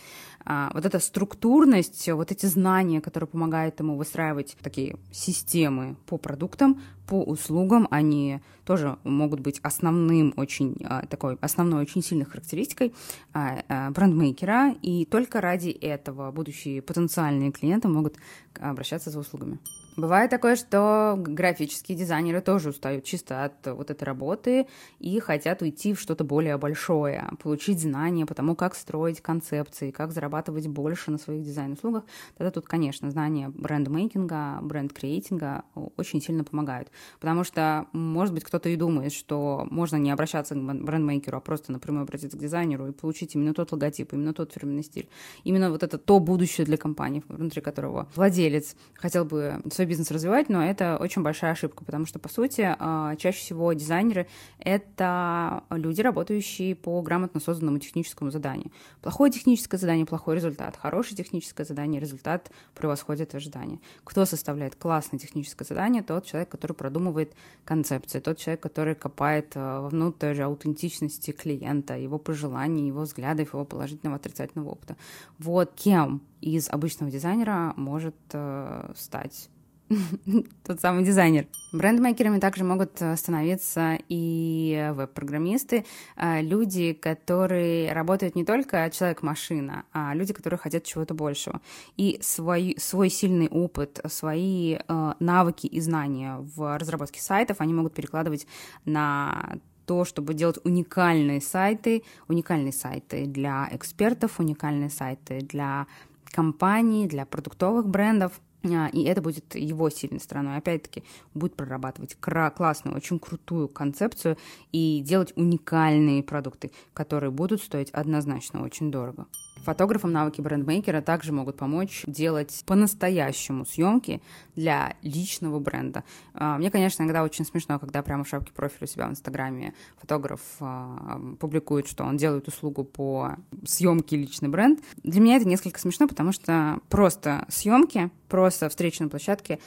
А, 0.43 0.71
вот 0.73 0.85
эта 0.85 0.99
структурность, 0.99 2.09
вот 2.09 2.31
эти 2.31 2.45
знания, 2.47 2.99
которые 2.99 3.29
помогают 3.29 3.79
ему 3.79 3.95
выстраивать 3.95 4.57
такие 4.61 4.97
системы 5.11 5.95
по 6.05 6.17
продуктам, 6.17 6.81
по 7.07 7.23
услугам, 7.23 7.87
они 7.91 8.41
тоже 8.65 8.97
могут 9.03 9.39
быть 9.39 9.59
основным 9.59 10.33
очень, 10.35 10.75
а, 10.83 11.05
такой, 11.05 11.37
основной 11.41 11.81
очень 11.81 12.03
сильной 12.03 12.25
характеристикой 12.25 12.93
а, 13.33 13.91
брендмейкера, 13.91 14.75
и 14.81 15.05
только 15.05 15.39
ради 15.39 15.69
этого 15.69 16.31
будущие 16.31 16.81
потенциальные 16.81 17.51
клиенты 17.51 17.87
могут 17.87 18.17
обращаться 18.59 19.09
за 19.09 19.19
услугами. 19.19 19.59
Бывает 19.97 20.29
такое, 20.29 20.55
что 20.55 21.15
графические 21.17 21.97
дизайнеры 21.97 22.39
тоже 22.39 22.69
устают 22.69 23.03
чисто 23.03 23.43
от 23.43 23.67
вот 23.67 23.91
этой 23.91 24.05
работы 24.05 24.67
и 24.99 25.19
хотят 25.19 25.61
уйти 25.61 25.93
в 25.93 25.99
что-то 25.99 26.23
более 26.23 26.57
большое, 26.57 27.29
получить 27.43 27.81
знания 27.81 28.25
по 28.25 28.33
тому, 28.33 28.55
как 28.55 28.75
строить 28.75 29.19
концепции, 29.19 29.91
как 29.91 30.13
зарабатывать 30.13 30.67
больше 30.67 31.11
на 31.11 31.17
своих 31.17 31.43
дизайн-услугах. 31.43 32.05
Тогда 32.37 32.51
тут, 32.51 32.67
конечно, 32.67 33.11
знания 33.11 33.49
бренд-мейкинга, 33.49 34.59
бренд-креатинга 34.61 35.65
очень 35.97 36.21
сильно 36.21 36.45
помогают. 36.45 36.89
Потому 37.19 37.43
что, 37.43 37.87
может 37.91 38.33
быть, 38.33 38.45
кто-то 38.45 38.69
и 38.69 38.77
думает, 38.77 39.11
что 39.11 39.67
можно 39.69 39.97
не 39.97 40.11
обращаться 40.11 40.55
к 40.55 40.57
бренд-мейкеру, 40.57 41.37
а 41.37 41.41
просто 41.41 41.73
напрямую 41.73 42.03
обратиться 42.03 42.37
к 42.37 42.39
дизайнеру 42.41 42.87
и 42.87 42.91
получить 42.93 43.35
именно 43.35 43.53
тот 43.53 43.73
логотип, 43.73 44.13
именно 44.13 44.33
тот 44.33 44.53
фирменный 44.53 44.83
стиль. 44.83 45.09
Именно 45.43 45.69
вот 45.69 45.83
это 45.83 45.97
то 45.97 46.19
будущее 46.19 46.65
для 46.65 46.77
компании, 46.77 47.23
внутри 47.27 47.61
которого 47.61 48.07
владелец 48.15 48.77
хотел 48.93 49.25
бы 49.25 49.61
свой 49.81 49.87
бизнес 49.87 50.11
развивать, 50.11 50.47
но 50.47 50.63
это 50.63 50.97
очень 50.97 51.23
большая 51.23 51.53
ошибка, 51.53 51.83
потому 51.83 52.05
что, 52.05 52.19
по 52.19 52.29
сути, 52.29 52.75
а, 52.77 53.15
чаще 53.15 53.39
всего 53.39 53.73
дизайнеры— 53.73 54.27
это 54.59 55.63
люди, 55.71 56.01
работающие 56.01 56.75
по 56.75 57.01
грамотно 57.01 57.39
созданному 57.39 57.79
техническому 57.79 58.29
заданию. 58.29 58.71
Плохое 59.01 59.31
техническое 59.31 59.77
задание— 59.77 60.05
плохой 60.07 60.35
результат. 60.35 60.77
Хорошее 60.77 61.17
техническое 61.17 61.65
задание— 61.65 61.99
результат 62.01 62.51
превосходит 62.75 63.33
ожидания. 63.33 63.79
Кто 64.03 64.25
составляет 64.25 64.75
классное 64.75 65.19
техническое 65.19 65.65
задание? 65.65 66.03
Тот 66.03 66.25
человек, 66.25 66.49
который 66.49 66.73
продумывает 66.73 67.33
концепции, 67.65 68.19
тот 68.19 68.37
человек, 68.37 68.61
который 68.61 68.93
копает 68.93 69.53
а, 69.55 69.87
внутрь 69.87 70.39
аутентичности 70.41 71.31
клиента, 71.31 71.97
его 71.97 72.19
пожеланий, 72.19 72.85
его 72.85 73.01
взглядов, 73.01 73.53
его 73.53 73.65
положительного, 73.65 74.17
отрицательного 74.17 74.69
опыта. 74.69 74.95
Вот 75.39 75.71
кем 75.75 76.21
из 76.41 76.69
обычного 76.69 77.11
дизайнера 77.11 77.73
может 77.77 78.15
э, 78.33 78.93
стать 78.95 79.49
тот 80.63 80.79
самый 80.79 81.03
дизайнер. 81.03 81.47
Брендмейкерами 81.71 82.39
также 82.39 82.63
могут 82.63 83.01
э, 83.01 83.15
становиться 83.15 83.97
и 84.09 84.91
веб-программисты, 84.93 85.85
э, 86.17 86.41
люди, 86.41 86.93
которые 86.93 87.91
работают 87.93 88.35
не 88.35 88.45
только 88.45 88.89
человек-машина, 88.89 89.85
а 89.93 90.13
люди, 90.13 90.33
которые 90.33 90.57
хотят 90.57 90.83
чего-то 90.83 91.13
большего. 91.13 91.61
И 91.97 92.19
свой, 92.21 92.75
свой 92.77 93.09
сильный 93.09 93.47
опыт, 93.47 93.99
свои 94.07 94.75
э, 94.75 95.13
навыки 95.19 95.67
и 95.67 95.79
знания 95.79 96.37
в 96.39 96.77
разработке 96.77 97.21
сайтов 97.21 97.57
они 97.59 97.73
могут 97.73 97.93
перекладывать 97.93 98.47
на 98.85 99.57
то, 99.85 100.05
чтобы 100.05 100.33
делать 100.33 100.57
уникальные 100.63 101.41
сайты, 101.41 102.03
уникальные 102.27 102.71
сайты 102.71 103.25
для 103.25 103.67
экспертов, 103.71 104.39
уникальные 104.39 104.89
сайты 104.89 105.39
для 105.41 105.87
компаний, 106.31 107.07
для 107.07 107.25
продуктовых 107.25 107.87
брендов. 107.87 108.39
А, 108.63 108.89
и 108.93 109.03
это 109.03 109.21
будет 109.21 109.55
его 109.55 109.89
сильной 109.89 110.19
стороной. 110.19 110.57
Опять-таки, 110.57 111.03
будет 111.33 111.55
прорабатывать 111.55 112.15
классную, 112.15 112.95
очень 112.95 113.19
крутую 113.19 113.67
концепцию 113.67 114.37
и 114.71 115.01
делать 115.05 115.33
уникальные 115.35 116.23
продукты, 116.23 116.71
которые 116.93 117.31
будут 117.31 117.61
стоить 117.61 117.89
однозначно 117.91 118.63
очень 118.63 118.91
дорого. 118.91 119.27
Фотографам 119.63 120.11
навыки 120.11 120.41
брендмейкера 120.41 121.01
также 121.01 121.31
могут 121.31 121.57
помочь 121.57 122.03
делать 122.07 122.63
по-настоящему 122.65 123.65
съемки 123.65 124.21
для 124.55 124.95
личного 125.01 125.59
бренда. 125.59 126.03
А, 126.33 126.57
мне, 126.57 126.71
конечно, 126.71 127.03
иногда 127.03 127.23
очень 127.23 127.45
смешно, 127.45 127.79
когда 127.79 128.01
прямо 128.01 128.23
в 128.23 128.27
шапке 128.27 128.51
профиля 128.53 128.83
у 128.83 128.87
себя 128.87 129.07
в 129.07 129.11
Инстаграме 129.11 129.73
фотограф 129.97 130.41
а, 130.59 131.19
публикует, 131.39 131.87
что 131.87 132.03
он 132.03 132.17
делает 132.17 132.47
услугу 132.47 132.83
по 132.83 133.35
съемке 133.65 134.17
личный 134.17 134.49
бренд. 134.49 134.79
Для 135.03 135.21
меня 135.21 135.37
это 135.37 135.47
несколько 135.47 135.79
смешно, 135.79 136.07
потому 136.07 136.31
что 136.31 136.79
просто 136.89 137.45
съемки, 137.49 138.09
просто 138.27 138.69
встреча 138.69 139.03
на 139.03 139.09
площадке 139.09 139.59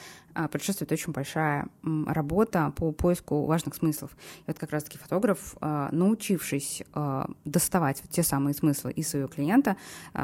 предшествует 0.50 0.90
очень 0.92 1.12
большая 1.12 1.68
работа 2.06 2.72
по 2.76 2.92
поиску 2.92 3.44
важных 3.46 3.74
смыслов. 3.74 4.12
И 4.40 4.44
вот 4.46 4.58
как 4.58 4.70
раз-таки 4.70 4.98
фотограф, 4.98 5.56
а, 5.60 5.88
научившись 5.92 6.82
а, 6.92 7.30
доставать 7.44 8.02
те 8.10 8.22
самые 8.22 8.54
смыслы 8.54 8.92
из 8.92 9.08
своего 9.08 9.28
клиента, 9.28 9.76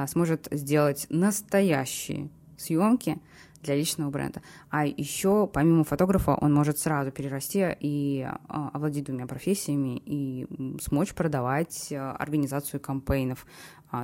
сможет 0.09 0.49
сделать 0.51 1.07
настоящие 1.11 2.31
съемки 2.59 3.19
для 3.63 3.77
личного 3.77 4.11
бренда. 4.11 4.43
А 4.71 4.87
еще, 4.87 5.47
помимо 5.47 5.85
фотографа, 5.85 6.35
он 6.35 6.55
может 6.55 6.79
сразу 6.79 7.11
перерасти 7.11 7.77
и 7.79 8.27
овладеть 8.49 9.05
двумя 9.05 9.27
профессиями 9.27 10.01
и 10.05 10.47
смочь 10.81 11.15
продавать 11.15 11.93
организацию 11.93 12.81
кампейнов. 12.81 13.47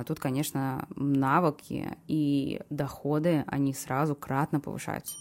Тут, 0.05 0.19
конечно, 0.19 0.87
навыки 0.95 1.97
и 2.07 2.61
доходы, 2.69 3.43
они 3.47 3.73
сразу 3.73 4.15
кратно 4.15 4.59
повышаются. 4.59 5.15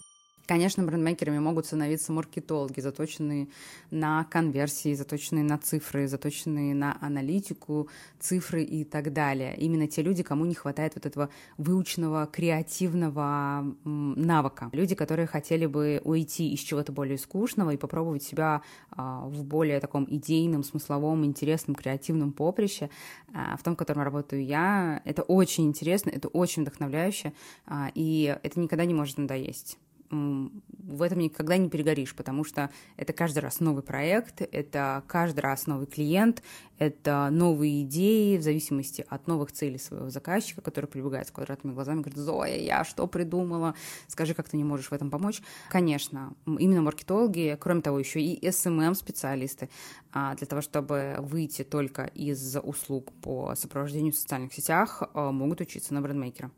Конечно, 0.47 0.85
брендмейкерами 0.85 1.41
могут 1.41 1.67
становиться 1.67 2.12
маркетологи, 2.12 2.79
заточенные 2.79 3.49
на 3.91 4.23
конверсии, 4.25 4.95
заточенные 4.95 5.43
на 5.43 5.59
цифры, 5.59 6.07
заточенные 6.07 6.73
на 6.73 6.97
аналитику, 7.00 7.88
цифры 8.21 8.62
и 8.62 8.85
так 8.85 9.12
далее. 9.12 9.57
Именно 9.57 9.88
те 9.88 10.03
люди, 10.03 10.23
кому 10.23 10.45
не 10.45 10.55
хватает 10.55 10.95
вот 10.95 11.05
этого 11.05 11.31
выученного 11.59 12.26
креативного 12.26 13.75
навыка. 13.85 14.71
Люди, 14.73 14.95
которые 14.95 15.26
хотели 15.26 15.67
бы 15.67 16.00
уйти 16.05 16.53
из 16.53 16.61
чего-то 16.61 16.93
более 16.93 17.19
скучного 17.19 17.71
и 17.71 17.76
попробовать 17.76 18.23
себя 18.23 18.62
а, 18.91 19.26
в 19.26 19.43
более 19.43 19.81
таком 19.81 20.07
идейном, 20.09 20.62
смысловом, 20.62 21.25
интересном, 21.25 21.75
креативном 21.75 22.33
поприще, 22.33 22.88
а, 23.35 23.57
в 23.57 23.65
том, 23.65 23.75
в 23.75 23.76
котором 23.76 24.03
работаю 24.03 24.45
я. 24.45 25.03
Это 25.05 25.23
очень 25.23 25.67
интересно, 25.67 26.11
это 26.11 26.29
очень 26.29 26.62
вдохновляюще, 26.62 27.33
а, 27.67 27.91
и 27.97 28.38
это 28.45 28.61
никогда 28.61 28.85
не 28.85 28.95
может 28.95 29.19
надоесть 29.19 29.79
в 30.11 31.03
этом 31.03 31.19
никогда 31.19 31.57
не 31.57 31.69
перегоришь, 31.69 32.15
потому 32.15 32.45
что 32.45 32.71
это 32.97 33.13
каждый 33.13 33.41
раз 33.41 33.61
новый 33.61 33.83
проект, 33.83 34.41
это 34.41 35.03
каждый 35.07 35.41
раз 35.41 35.67
новый 35.67 35.87
клиент, 35.87 36.43
это 36.79 37.29
новые 37.31 37.83
идеи 37.83 38.37
в 38.37 38.43
зависимости 38.43 39.05
от 39.09 39.27
новых 39.27 39.53
целей 39.53 39.79
своего 39.79 40.11
заказчика, 40.11 40.61
который 40.61 40.87
прибегает 40.87 41.29
с 41.29 41.31
квадратными 41.31 41.75
глазами 41.75 42.01
говорит, 42.01 42.19
Зоя, 42.19 42.57
я 42.57 42.85
что 42.85 43.07
придумала, 43.07 43.75
скажи, 44.09 44.35
как 44.35 44.49
ты 44.49 44.57
не 44.57 44.65
можешь 44.65 44.91
в 44.91 44.93
этом 44.93 45.11
помочь. 45.11 45.43
Конечно, 45.71 46.35
именно 46.47 46.83
маркетологи, 46.83 47.57
кроме 47.61 47.81
того, 47.81 47.99
еще 47.99 48.21
и 48.21 48.47
SMM-специалисты, 48.47 49.69
а, 50.13 50.35
для 50.35 50.47
того, 50.47 50.63
чтобы 50.63 51.17
выйти 51.19 51.63
только 51.63 52.05
из 52.05 52.57
услуг 52.57 53.13
по 53.23 53.55
сопровождению 53.55 54.13
в 54.13 54.17
социальных 54.17 54.53
сетях, 54.53 55.03
а, 55.15 55.33
могут 55.33 55.61
учиться 55.61 55.95
на 55.95 56.01
брендмейкера. 56.01 56.51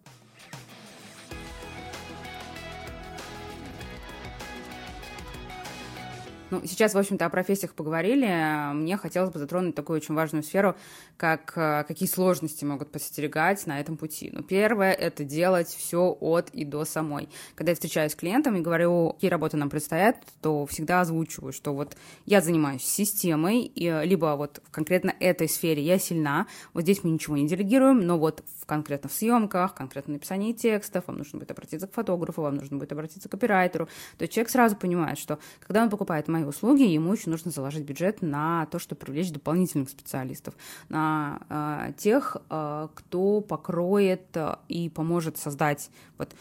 Ну, 6.51 6.63
сейчас, 6.65 6.95
в 6.95 6.99
общем-то, 6.99 7.27
о 7.27 7.29
профессиях 7.29 7.75
поговорили. 7.75 8.73
Мне 8.73 8.97
хотелось 8.97 9.31
бы 9.31 9.39
затронуть 9.39 9.75
такую 9.75 9.99
очень 9.99 10.15
важную 10.15 10.43
сферу, 10.43 10.77
как 11.19 11.53
э, 11.57 11.85
какие 11.87 12.09
сложности 12.09 12.65
могут 12.65 12.91
подстерегать 12.91 13.67
на 13.67 13.81
этом 13.81 13.99
пути. 13.99 14.31
Ну, 14.33 14.43
первое— 14.43 14.93
это 14.95 15.25
делать 15.25 15.69
все 15.69 16.17
от 16.19 16.49
и 16.51 16.65
до 16.65 16.87
самой. 16.87 17.29
Когда 17.55 17.73
я 17.73 17.75
встречаюсь 17.75 18.13
с 18.13 18.15
клиентом 18.15 18.57
и 18.57 18.61
говорю, 18.61 19.13
какие 19.13 19.31
работы 19.31 19.59
нам 19.59 19.69
предстоят, 19.69 20.17
то 20.41 20.65
всегда 20.65 21.03
озвучиваю, 21.03 21.53
что 21.53 21.75
вот 21.75 21.99
я 22.25 22.41
занимаюсь 22.41 22.83
системой, 22.83 23.65
и, 23.65 23.91
либо 24.05 24.35
вот 24.37 24.63
в 24.65 24.71
конкретно 24.71 25.15
этой 25.21 25.51
сфере 25.51 25.83
я 25.83 25.99
сильна, 25.99 26.47
вот 26.73 26.85
здесь 26.85 27.05
мы 27.05 27.11
ничего 27.11 27.37
не 27.37 27.47
делегируем, 27.47 28.01
но 28.01 28.19
вот 28.19 28.43
в, 28.59 28.65
конкретно 28.65 29.11
в 29.11 29.13
съемках, 29.13 29.75
конкретно 29.75 30.15
написании 30.15 30.55
текстов, 30.55 31.05
вам 31.09 31.19
нужно 31.19 31.41
будет 31.41 31.51
обратиться 31.51 31.87
к 31.87 31.93
фотографу, 31.93 32.41
вам 32.41 32.57
нужно 32.57 32.79
будет 32.79 32.93
обратиться 32.93 33.29
к 33.29 33.33
копирайтеру. 33.33 33.87
То 34.17 34.23
есть 34.23 34.33
человек 34.33 34.51
сразу 34.51 34.77
понимает, 34.77 35.19
что 35.19 35.39
когда 35.61 35.83
он 35.83 35.91
покупает 35.91 36.27
мои 36.39 36.49
услуги, 36.49 36.83
ему 36.83 37.13
еще 37.13 37.31
нужно 37.31 37.51
заложить 37.51 37.85
бюджет 37.85 38.23
на 38.23 38.67
то, 38.67 38.79
чтобы 38.79 39.01
привлечь 39.01 39.33
дополнительных 39.33 39.89
специалистов, 39.89 40.55
на 40.89 41.41
э, 41.49 41.93
тех, 41.97 42.37
э, 42.49 42.89
кто 42.95 43.41
покроет 43.41 44.25
э, 44.35 44.57
и 44.69 44.89
поможет 44.89 45.37
создать 45.37 45.91
вот 46.17 46.35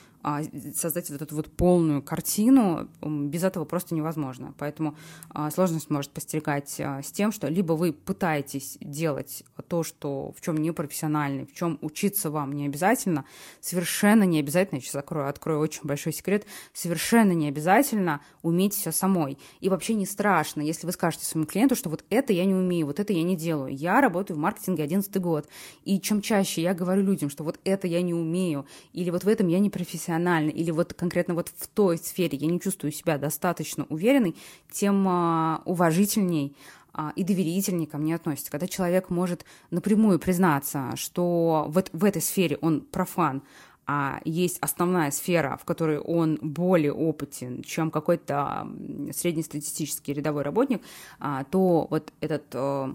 создать 0.76 1.10
вот 1.10 1.22
эту 1.22 1.36
вот 1.36 1.52
полную 1.52 2.02
картину, 2.02 2.88
без 3.02 3.44
этого 3.44 3.66
просто 3.66 3.96
невозможно. 3.96 4.54
Поэтому 4.58 4.96
а, 5.30 5.50
сложность 5.52 5.90
может 5.90 6.12
постерегать 6.12 6.76
а, 6.80 7.02
с 7.02 7.12
тем, 7.12 7.32
что 7.32 7.48
либо 7.48 7.74
вы 7.74 7.94
пытаетесь 7.94 8.78
делать 8.82 9.44
то, 9.68 9.84
что 9.84 10.34
в 10.36 10.42
чем 10.42 10.58
не 10.58 10.72
профессиональный, 10.72 11.46
в 11.46 11.54
чем 11.54 11.78
учиться 11.82 12.30
вам 12.30 12.54
не 12.54 12.66
обязательно, 12.66 13.26
совершенно 13.62 14.24
не 14.24 14.40
обязательно, 14.40 14.78
я 14.78 14.82
сейчас 14.82 14.96
открою, 14.96 15.30
открою 15.30 15.60
очень 15.60 15.82
большой 15.84 16.14
секрет, 16.14 16.46
совершенно 16.74 17.32
не 17.32 17.48
обязательно 17.48 18.22
уметь 18.42 18.74
все 18.74 18.92
самой. 18.92 19.38
И 19.60 19.70
вообще 19.70 19.94
не 19.94 20.06
страшно, 20.06 20.62
если 20.62 20.86
вы 20.86 20.92
скажете 20.92 21.26
своему 21.26 21.48
клиенту, 21.48 21.76
что 21.76 21.90
вот 21.90 22.04
это 22.10 22.34
я 22.34 22.46
не 22.46 22.54
умею, 22.54 22.88
вот 22.88 23.00
это 23.00 23.14
я 23.14 23.24
не 23.24 23.36
делаю. 23.36 23.76
Я 23.76 24.02
работаю 24.02 24.38
в 24.38 24.40
маркетинге 24.40 24.84
11 24.84 25.16
год, 25.22 25.48
и 25.84 26.00
чем 26.00 26.22
чаще 26.22 26.62
я 26.62 26.74
говорю 26.74 27.04
людям, 27.04 27.30
что 27.30 27.44
вот 27.44 27.60
это 27.64 27.88
я 27.88 28.02
не 28.02 28.14
умею, 28.14 28.66
или 28.94 29.10
вот 29.10 29.24
в 29.24 29.28
этом 29.28 29.48
я 29.48 29.60
не 29.60 29.70
профессиональный, 30.18 30.52
или 30.52 30.72
вот 30.72 30.94
конкретно 30.94 31.34
вот 31.34 31.50
в 31.56 31.68
той 31.68 31.98
сфере 31.98 32.38
я 32.38 32.48
не 32.48 32.60
чувствую 32.60 32.92
себя 32.92 33.18
достаточно 33.18 33.86
уверенной, 33.90 34.36
тем 34.72 35.08
а, 35.08 35.62
уважительней 35.66 36.56
а, 36.94 37.14
и 37.16 37.24
доверительнее 37.24 37.88
ко 37.88 37.98
мне 37.98 38.16
относится. 38.16 38.52
Когда 38.52 38.68
человек 38.68 39.10
может 39.10 39.46
напрямую 39.72 40.20
признаться, 40.20 40.92
что 40.96 41.66
вот 41.70 41.90
в 41.94 42.04
этой 42.04 42.22
сфере 42.22 42.58
он 42.62 42.82
профан, 42.82 43.42
а 43.90 44.20
есть 44.26 44.58
основная 44.60 45.12
сфера, 45.12 45.58
в 45.62 45.64
которой 45.64 46.00
он 46.00 46.38
более 46.42 46.92
опытен, 46.92 47.64
чем 47.64 47.90
какой-то 47.90 48.68
среднестатистический 49.14 50.14
рядовой 50.14 50.44
работник, 50.44 50.82
а, 51.20 51.44
то 51.46 51.88
вот 51.90 52.12
этот 52.20 52.44
э, 52.54 52.94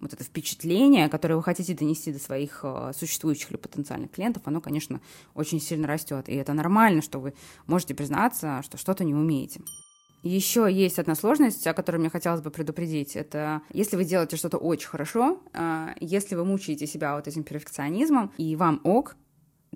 вот 0.00 0.12
это 0.12 0.24
впечатление, 0.24 1.08
которое 1.08 1.36
вы 1.36 1.42
хотите 1.42 1.74
донести 1.74 2.12
до 2.12 2.18
своих 2.18 2.60
э, 2.62 2.92
существующих 2.96 3.50
или 3.50 3.58
потенциальных 3.58 4.10
клиентов, 4.10 4.42
оно, 4.46 4.60
конечно, 4.60 5.00
очень 5.34 5.60
сильно 5.60 5.86
растет. 5.86 6.28
И 6.28 6.34
это 6.34 6.52
нормально, 6.52 7.02
что 7.02 7.18
вы 7.18 7.34
можете 7.66 7.94
признаться, 7.94 8.62
что 8.62 8.78
что-то 8.78 9.04
не 9.04 9.14
умеете. 9.14 9.60
Еще 10.22 10.68
есть 10.70 10.98
одна 10.98 11.14
сложность, 11.14 11.66
о 11.66 11.72
которой 11.72 11.96
мне 11.96 12.10
хотелось 12.10 12.42
бы 12.42 12.50
предупредить. 12.50 13.16
Это 13.16 13.62
если 13.72 13.96
вы 13.96 14.04
делаете 14.04 14.36
что-то 14.36 14.58
очень 14.58 14.88
хорошо, 14.88 15.40
э, 15.52 15.88
если 16.00 16.34
вы 16.34 16.44
мучаете 16.44 16.86
себя 16.86 17.16
вот 17.16 17.26
этим 17.26 17.42
перфекционизмом, 17.42 18.32
и 18.36 18.56
вам 18.56 18.80
ок, 18.84 19.16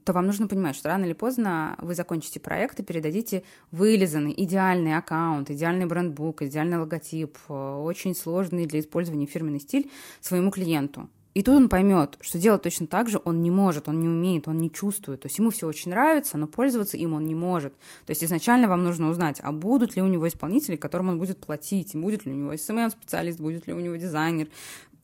то 0.03 0.13
вам 0.13 0.27
нужно 0.27 0.49
понимать, 0.49 0.75
что 0.77 0.89
рано 0.89 1.05
или 1.05 1.13
поздно 1.13 1.77
вы 1.81 1.95
закончите 1.95 2.41
проект 2.41 2.81
и 2.81 2.83
передадите 2.83 3.45
вылизанный, 3.71 4.35
идеальный 4.37 4.97
аккаунт, 4.97 5.51
идеальный 5.51 5.87
брендбук, 5.87 6.43
идеальный 6.43 6.79
логотип, 6.79 7.39
э, 7.49 7.53
очень 7.53 8.15
сложный 8.15 8.67
для 8.67 8.81
использования 8.81 9.27
фирменный 9.27 9.61
стиль 9.61 9.91
своему 10.21 10.51
клиенту. 10.51 11.09
И 11.35 11.43
тут 11.43 11.57
он 11.57 11.69
поймет, 11.69 12.17
что 12.21 12.39
делать 12.39 12.63
точно 12.63 12.87
так 12.87 13.09
же 13.09 13.21
он 13.25 13.43
не 13.43 13.51
может, 13.51 13.89
он 13.89 13.99
не 14.01 14.07
умеет, 14.07 14.47
он 14.47 14.59
не 14.59 14.71
чувствует. 14.71 15.23
То 15.23 15.27
есть 15.27 15.37
ему 15.39 15.51
все 15.51 15.67
очень 15.67 15.91
нравится, 15.91 16.39
но 16.39 16.47
пользоваться 16.47 16.97
им 16.97 17.13
он 17.13 17.27
не 17.27 17.35
может. 17.35 17.75
То 18.07 18.11
есть 18.11 18.23
изначально 18.23 18.69
вам 18.69 18.85
нужно 18.85 19.11
узнать, 19.11 19.41
а 19.43 19.51
будут 19.51 19.97
ли 19.97 20.03
у 20.03 20.07
него 20.07 20.29
исполнители, 20.29 20.77
которым 20.77 21.09
он 21.09 21.19
будет 21.19 21.39
платить, 21.39 21.97
будет 21.97 22.25
ли 22.25 22.33
у 22.33 22.37
него 22.37 22.53
SMM-специалист, 22.53 23.41
будет 23.41 23.67
ли 23.67 23.75
у 23.75 23.81
него 23.81 23.97
дизайнер, 23.97 24.47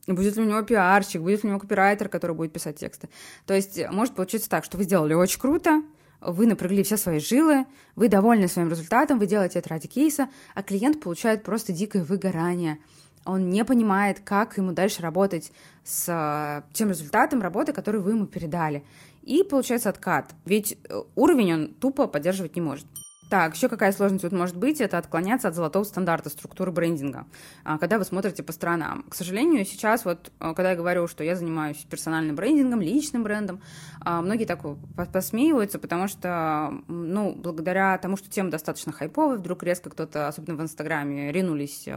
будет 0.07 0.35
ли 0.35 0.43
у 0.43 0.45
него 0.45 0.61
пиарщик, 0.61 1.21
будет 1.21 1.43
ли 1.43 1.47
у 1.47 1.51
него 1.51 1.59
копирайтер, 1.59 2.09
который 2.09 2.35
будет 2.35 2.53
писать 2.53 2.77
тексты. 2.77 3.09
То 3.45 3.53
есть 3.53 3.79
может 3.91 4.15
получиться 4.15 4.49
так, 4.49 4.63
что 4.63 4.77
вы 4.77 4.83
сделали 4.83 5.13
очень 5.13 5.39
круто, 5.39 5.83
вы 6.21 6.45
напрягли 6.45 6.83
все 6.83 6.97
свои 6.97 7.19
жилы, 7.19 7.65
вы 7.95 8.07
довольны 8.07 8.47
своим 8.47 8.69
результатом, 8.69 9.19
вы 9.19 9.25
делаете 9.25 9.59
это 9.59 9.69
ради 9.69 9.87
кейса, 9.87 10.29
а 10.53 10.63
клиент 10.63 11.01
получает 11.01 11.43
просто 11.43 11.73
дикое 11.73 12.03
выгорание. 12.03 12.77
Он 13.25 13.49
не 13.49 13.63
понимает, 13.65 14.19
как 14.19 14.57
ему 14.57 14.71
дальше 14.71 15.01
работать 15.01 15.51
с 15.83 16.07
э, 16.09 16.73
тем 16.73 16.89
результатом 16.89 17.41
работы, 17.41 17.71
который 17.71 18.01
вы 18.01 18.11
ему 18.11 18.25
передали. 18.25 18.83
И 19.21 19.43
получается 19.43 19.89
откат. 19.89 20.33
Ведь 20.45 20.77
э, 20.89 21.01
уровень 21.15 21.53
он 21.53 21.67
тупо 21.75 22.07
поддерживать 22.07 22.55
не 22.55 22.61
может. 22.61 22.87
Так, 23.31 23.55
еще 23.55 23.69
какая 23.69 23.93
сложность 23.93 24.23
тут 24.23 24.33
может 24.33 24.57
быть, 24.57 24.81
это 24.81 24.97
отклоняться 24.97 25.47
от 25.47 25.55
золотого 25.55 25.85
стандарта 25.85 26.29
структуры 26.29 26.73
брендинга, 26.73 27.27
а, 27.63 27.77
когда 27.77 27.97
вы 27.97 28.03
смотрите 28.03 28.43
по 28.43 28.51
сторонам. 28.51 29.03
К 29.03 29.15
сожалению, 29.15 29.63
сейчас 29.63 30.03
вот, 30.03 30.33
а, 30.39 30.53
когда 30.53 30.71
я 30.71 30.75
говорю, 30.75 31.07
что 31.07 31.23
я 31.23 31.37
занимаюсь 31.37 31.77
персональным 31.89 32.35
брендингом, 32.35 32.81
личным 32.81 33.23
брендом, 33.23 33.61
а, 34.01 34.21
многие 34.21 34.43
так 34.43 34.59
посмеиваются, 35.13 35.79
потому 35.79 36.09
что, 36.09 36.73
ну, 36.89 37.33
благодаря 37.33 37.97
тому, 37.99 38.17
что 38.17 38.29
тема 38.29 38.51
достаточно 38.51 38.91
хайповая, 38.91 39.37
вдруг 39.37 39.63
резко 39.63 39.89
кто-то, 39.89 40.27
особенно 40.27 40.57
в 40.57 40.61
Инстаграме, 40.61 41.31
ринулись 41.31 41.87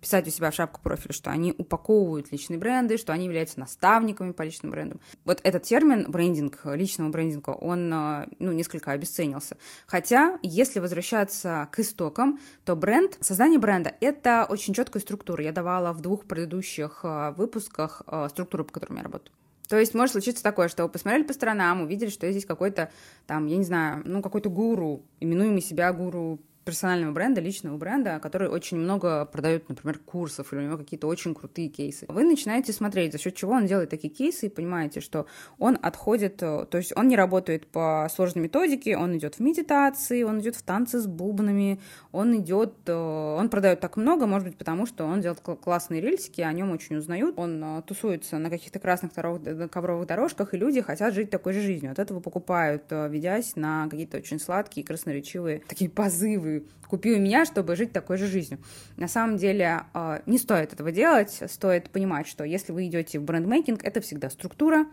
писать 0.00 0.28
у 0.28 0.30
себя 0.30 0.52
в 0.52 0.54
шапку 0.54 0.80
профиля, 0.80 1.12
что 1.12 1.32
они 1.32 1.52
упаковывают 1.58 2.30
личные 2.30 2.60
бренды, 2.60 2.96
что 2.96 3.12
они 3.12 3.24
являются 3.24 3.58
наставниками 3.58 4.30
по 4.30 4.42
личным 4.42 4.70
брендам. 4.70 5.00
Вот 5.24 5.40
этот 5.42 5.64
термин 5.64 6.08
брендинг, 6.08 6.60
личного 6.64 7.08
брендинга, 7.08 7.50
он, 7.50 7.88
ну, 7.88 8.52
несколько 8.52 8.92
обесценился. 8.92 9.56
Хотя, 9.88 10.38
если 10.42 10.75
если 10.76 10.80
возвращаться 10.80 11.68
к 11.72 11.78
истокам, 11.78 12.38
то 12.64 12.76
бренд, 12.76 13.16
создание 13.20 13.58
бренда— 13.58 13.94
это 14.00 14.46
очень 14.48 14.74
четкая 14.74 15.00
структура. 15.00 15.42
Я 15.42 15.52
давала 15.52 15.92
в 15.92 16.00
двух 16.00 16.26
предыдущих 16.26 17.00
э, 17.02 17.32
выпусках 17.36 18.02
э, 18.06 18.28
структуру, 18.30 18.64
по 18.64 18.72
которой 18.72 18.96
я 18.98 19.02
работаю. 19.02 19.32
То 19.68 19.78
есть 19.78 19.94
может 19.94 20.12
случиться 20.12 20.42
такое, 20.42 20.68
что 20.68 20.82
вы 20.82 20.90
посмотрели 20.90 21.24
по 21.24 21.32
сторонам, 21.32 21.80
увидели, 21.80 22.10
что 22.10 22.30
здесь 22.30 22.44
какой-то 22.44 22.90
там, 23.26 23.46
я 23.46 23.56
не 23.56 23.64
знаю, 23.64 24.02
ну 24.04 24.22
какой-то 24.22 24.50
гуру, 24.50 25.02
именуемый 25.18 25.62
себя 25.62 25.92
гуру 25.92 26.40
персонального 26.66 27.12
бренда, 27.12 27.40
личного 27.40 27.76
бренда, 27.76 28.18
который 28.18 28.48
очень 28.48 28.76
много 28.76 29.24
продает, 29.24 29.68
например, 29.68 30.00
курсов, 30.00 30.52
или 30.52 30.60
у 30.60 30.62
него 30.64 30.76
какие-то 30.76 31.06
очень 31.06 31.32
крутые 31.32 31.68
кейсы. 31.68 32.06
Вы 32.08 32.24
начинаете 32.24 32.72
смотреть, 32.72 33.12
за 33.12 33.18
счет 33.18 33.36
чего 33.36 33.52
он 33.52 33.66
делает 33.66 33.88
такие 33.88 34.12
кейсы, 34.12 34.46
и 34.46 34.48
понимаете, 34.48 35.00
что 35.00 35.26
он 35.58 35.78
отходит, 35.80 36.42
э, 36.42 36.66
то 36.68 36.76
есть 36.76 36.92
он 36.96 37.06
не 37.06 37.14
работает 37.14 37.68
по 37.68 38.08
сложной 38.12 38.42
методике, 38.42 38.96
он 38.96 39.16
идет 39.16 39.36
в 39.36 39.40
медитации, 39.40 40.24
он 40.24 40.40
идет 40.40 40.56
в 40.56 40.62
танцы 40.62 40.98
с 40.98 41.06
бубнами, 41.06 41.80
он 42.10 42.36
идет, 42.36 42.74
э, 42.86 42.92
он 42.92 43.48
продает 43.48 43.78
так 43.78 43.96
много, 43.96 44.26
может 44.26 44.48
быть, 44.48 44.58
потому 44.58 44.86
что 44.86 45.04
он 45.04 45.20
делает 45.20 45.40
классные 45.40 46.00
рельсики, 46.00 46.40
о 46.40 46.52
нем 46.52 46.72
очень 46.72 46.96
узнают, 46.96 47.38
он 47.38 47.62
э, 47.62 47.82
тусуется 47.86 48.38
на 48.38 48.50
каких-то 48.50 48.80
красных 48.80 49.12
ковровых 49.12 50.08
дорожках, 50.08 50.52
и 50.52 50.56
люди 50.56 50.80
хотят 50.80 51.14
жить 51.14 51.30
такой 51.30 51.52
же 51.52 51.60
жизнью. 51.60 51.92
От 51.92 52.00
этого 52.00 52.18
покупают, 52.18 52.86
ведясь 52.90 53.54
на 53.54 53.86
какие-то 53.88 54.16
очень 54.16 54.40
сладкие, 54.40 54.84
красноречивые 54.84 55.60
такие 55.68 55.88
позывы 55.88 56.55
купи 56.88 57.14
у 57.14 57.18
меня, 57.18 57.44
чтобы 57.44 57.76
жить 57.76 57.92
такой 57.92 58.16
же 58.16 58.26
жизнью. 58.26 58.60
На 58.96 59.08
самом 59.08 59.36
деле 59.36 59.82
а, 59.92 60.22
не 60.26 60.38
стоит 60.38 60.72
этого 60.72 60.92
делать, 60.92 61.42
стоит 61.46 61.90
понимать, 61.90 62.26
что 62.26 62.44
если 62.44 62.72
вы 62.72 62.86
идете 62.86 63.18
в 63.18 63.24
брендмейкинг, 63.24 63.84
это 63.84 64.00
всегда 64.00 64.30
структура, 64.30 64.86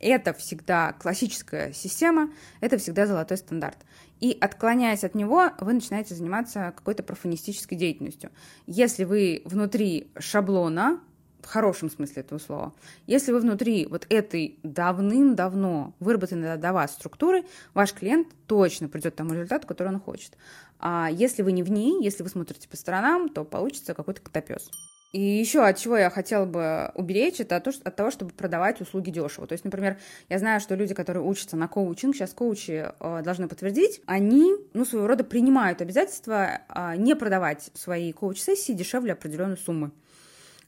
это 0.00 0.32
всегда 0.32 0.92
классическая 0.94 1.72
система, 1.72 2.30
это 2.60 2.78
всегда 2.78 3.06
золотой 3.06 3.36
стандарт. 3.36 3.78
И 4.20 4.36
отклоняясь 4.38 5.04
от 5.04 5.14
него, 5.14 5.50
вы 5.60 5.74
начинаете 5.74 6.14
заниматься 6.14 6.72
какой-то 6.76 7.02
профанистической 7.02 7.76
деятельностью. 7.76 8.30
Если 8.66 9.04
вы 9.04 9.42
внутри 9.44 10.10
шаблона, 10.18 11.00
в 11.42 11.46
хорошем 11.46 11.90
смысле 11.90 12.22
этого 12.22 12.38
слова. 12.38 12.72
Если 13.06 13.32
вы 13.32 13.40
внутри 13.40 13.86
вот 13.86 14.06
этой 14.08 14.58
давным-давно 14.62 15.94
выработанной 16.00 16.56
до 16.56 16.72
вас 16.72 16.92
структуры, 16.92 17.44
ваш 17.74 17.92
клиент 17.92 18.28
точно 18.46 18.88
придет 18.88 19.14
к 19.14 19.16
тому 19.16 19.34
результату, 19.34 19.66
который 19.66 19.88
он 19.88 20.00
хочет. 20.00 20.36
А 20.78 21.08
если 21.10 21.42
вы 21.42 21.52
не 21.52 21.62
в 21.62 21.70
ней, 21.70 22.02
если 22.02 22.22
вы 22.22 22.28
смотрите 22.28 22.68
по 22.68 22.76
сторонам, 22.76 23.28
то 23.28 23.44
получится 23.44 23.94
какой-то 23.94 24.20
котопес. 24.20 24.70
И 25.12 25.20
еще 25.20 25.64
от 25.64 25.76
чего 25.76 25.96
я 25.96 26.08
хотела 26.08 26.44
бы 26.44 26.92
уберечь, 26.94 27.40
это 27.40 27.56
от 27.56 27.96
того, 27.96 28.12
чтобы 28.12 28.30
продавать 28.30 28.80
услуги 28.80 29.10
дешево. 29.10 29.46
То 29.48 29.54
есть, 29.54 29.64
например, 29.64 29.98
я 30.28 30.38
знаю, 30.38 30.60
что 30.60 30.76
люди, 30.76 30.94
которые 30.94 31.24
учатся 31.24 31.56
на 31.56 31.66
коучинг, 31.66 32.14
сейчас 32.14 32.32
коучи 32.32 32.86
э, 32.88 33.22
должны 33.24 33.48
подтвердить, 33.48 34.02
они, 34.06 34.54
ну, 34.72 34.84
своего 34.84 35.08
рода 35.08 35.24
принимают 35.24 35.80
обязательства 35.80 36.60
э, 36.68 36.94
не 36.96 37.16
продавать 37.16 37.70
свои 37.74 38.12
коуч-сессии 38.12 38.72
дешевле 38.72 39.14
определенной 39.14 39.58
суммы. 39.58 39.90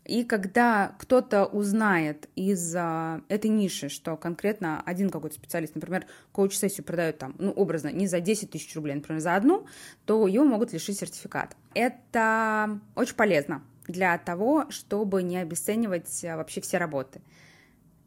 И 0.05 0.25
когда 0.25 0.95
кто-то 0.99 1.47
узнает 1.47 2.29
из 2.35 2.75
а, 2.77 3.21
этой 3.29 3.51
ниши, 3.51 3.89
что 3.89 4.17
конкретно 4.17 4.83
один 4.85 5.11
какой-то 5.11 5.37
специалист, 5.37 5.75
например, 5.77 6.07
коуч-сессию 6.33 6.85
продает 6.85 7.19
там, 7.19 7.37
ну, 7.39 7.53
образно, 7.53 7.89
не 7.89 8.09
за 8.09 8.21
10 8.21 8.51
тысяч 8.51 8.75
рублей, 8.75 8.97
например, 8.97 9.21
за 9.21 9.37
одну, 9.37 9.67
то 10.05 10.27
его 10.27 10.45
могут 10.45 10.73
лишить 10.73 10.99
сертификата. 10.99 11.55
Это 11.75 12.81
очень 12.97 13.15
полезно 13.15 13.63
для 13.87 14.19
того, 14.19 14.67
чтобы 14.71 15.23
не 15.23 15.39
обесценивать 15.39 16.25
а, 16.25 16.37
вообще 16.37 16.61
все 16.61 16.79
работы. 16.79 17.21